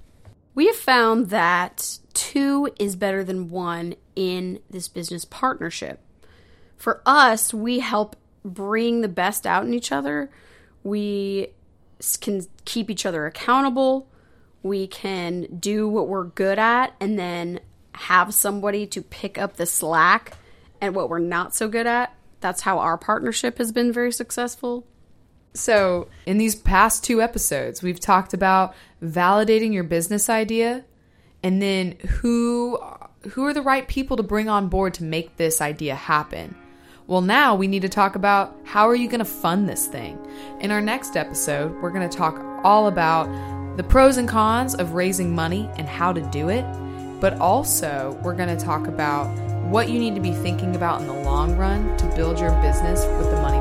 We 0.55 0.67
have 0.67 0.77
found 0.77 1.31
that 1.31 1.99
two 2.13 2.71
is 2.79 2.97
better 2.97 3.23
than 3.25 3.51
one 3.51 3.95
in 4.17 4.59
this 4.69 4.89
business 4.89 5.25
partnership. 5.25 6.01
For 6.77 7.01
us, 7.07 7.55
we 7.55 7.79
help 7.79 8.17
bring 8.45 9.01
the 9.01 9.09
best 9.09 9.47
out 9.47 9.65
in 9.65 9.73
each 9.73 9.93
other. 9.93 10.31
We 10.83 11.49
can 12.21 12.47
keep 12.65 12.91
each 12.91 13.07
other 13.07 13.27
accountable. 13.27 14.10
We 14.63 14.87
can 14.87 15.43
do 15.59 15.89
what 15.89 16.09
we're 16.09 16.25
good 16.25 16.59
at 16.59 16.95
and 17.01 17.19
then 17.19 17.61
have 17.95 18.35
somebody 18.35 18.87
to 18.89 19.03
pick 19.03 19.39
up 19.39 19.57
the 19.57 19.67
slack 19.67 20.37
and 20.81 20.95
what 20.95 21.09
we're 21.09 21.19
not 21.19 21.55
so 21.55 21.69
good 21.69 21.87
at. 21.87 22.15
That's 22.41 22.63
how 22.63 22.79
our 22.79 22.97
partnership 22.97 23.59
has 23.59 23.73
been 23.73 23.93
very 23.93 24.13
successful. 24.13 24.87
So, 25.53 26.09
in 26.27 26.39
these 26.39 26.55
past 26.55 27.05
two 27.05 27.21
episodes, 27.21 27.83
we've 27.83 27.99
talked 27.99 28.33
about 28.35 28.75
validating 29.03 29.73
your 29.73 29.83
business 29.83 30.31
idea 30.31 30.85
and 31.43 31.61
then 31.61 31.97
who 32.21 32.79
who 33.31 33.45
are 33.45 33.53
the 33.53 33.63
right 33.63 33.87
people 33.87 34.17
to 34.17 34.23
bring 34.23 34.49
on 34.49 34.69
board 34.69 34.95
to 34.95 35.05
make 35.05 35.37
this 35.37 35.61
idea 35.61 35.95
happen. 35.95 36.55
Well, 37.07 37.21
now 37.21 37.55
we 37.55 37.67
need 37.67 37.83
to 37.83 37.89
talk 37.89 38.15
about 38.15 38.57
how 38.65 38.89
are 38.89 38.95
you 38.95 39.09
going 39.09 39.19
to 39.19 39.25
fund 39.25 39.69
this 39.69 39.87
thing. 39.87 40.19
In 40.61 40.71
our 40.71 40.81
next 40.81 41.17
episode, 41.17 41.73
we're 41.83 41.91
going 41.91 42.09
to 42.09 42.17
talk 42.17 42.41
all 42.65 42.87
about 42.87 43.27
the 43.77 43.83
pros 43.83 44.17
and 44.17 44.29
cons 44.29 44.75
of 44.75 44.93
raising 44.93 45.35
money 45.35 45.69
and 45.77 45.89
how 45.89 46.13
to 46.13 46.21
do 46.21 46.49
it, 46.49 46.65
but 47.21 47.39
also 47.41 48.19
we're 48.23 48.35
going 48.35 48.57
to 48.57 48.63
talk 48.63 48.87
about 48.87 49.27
what 49.69 49.89
you 49.89 49.99
need 49.99 50.15
to 50.15 50.21
be 50.21 50.33
thinking 50.33 50.75
about 50.75 51.01
in 51.01 51.07
the 51.07 51.13
long 51.13 51.57
run 51.57 51.97
to 51.97 52.07
build 52.17 52.41
your 52.41 52.51
business 52.61 53.05
with 53.19 53.31
the 53.31 53.41
money 53.41 53.59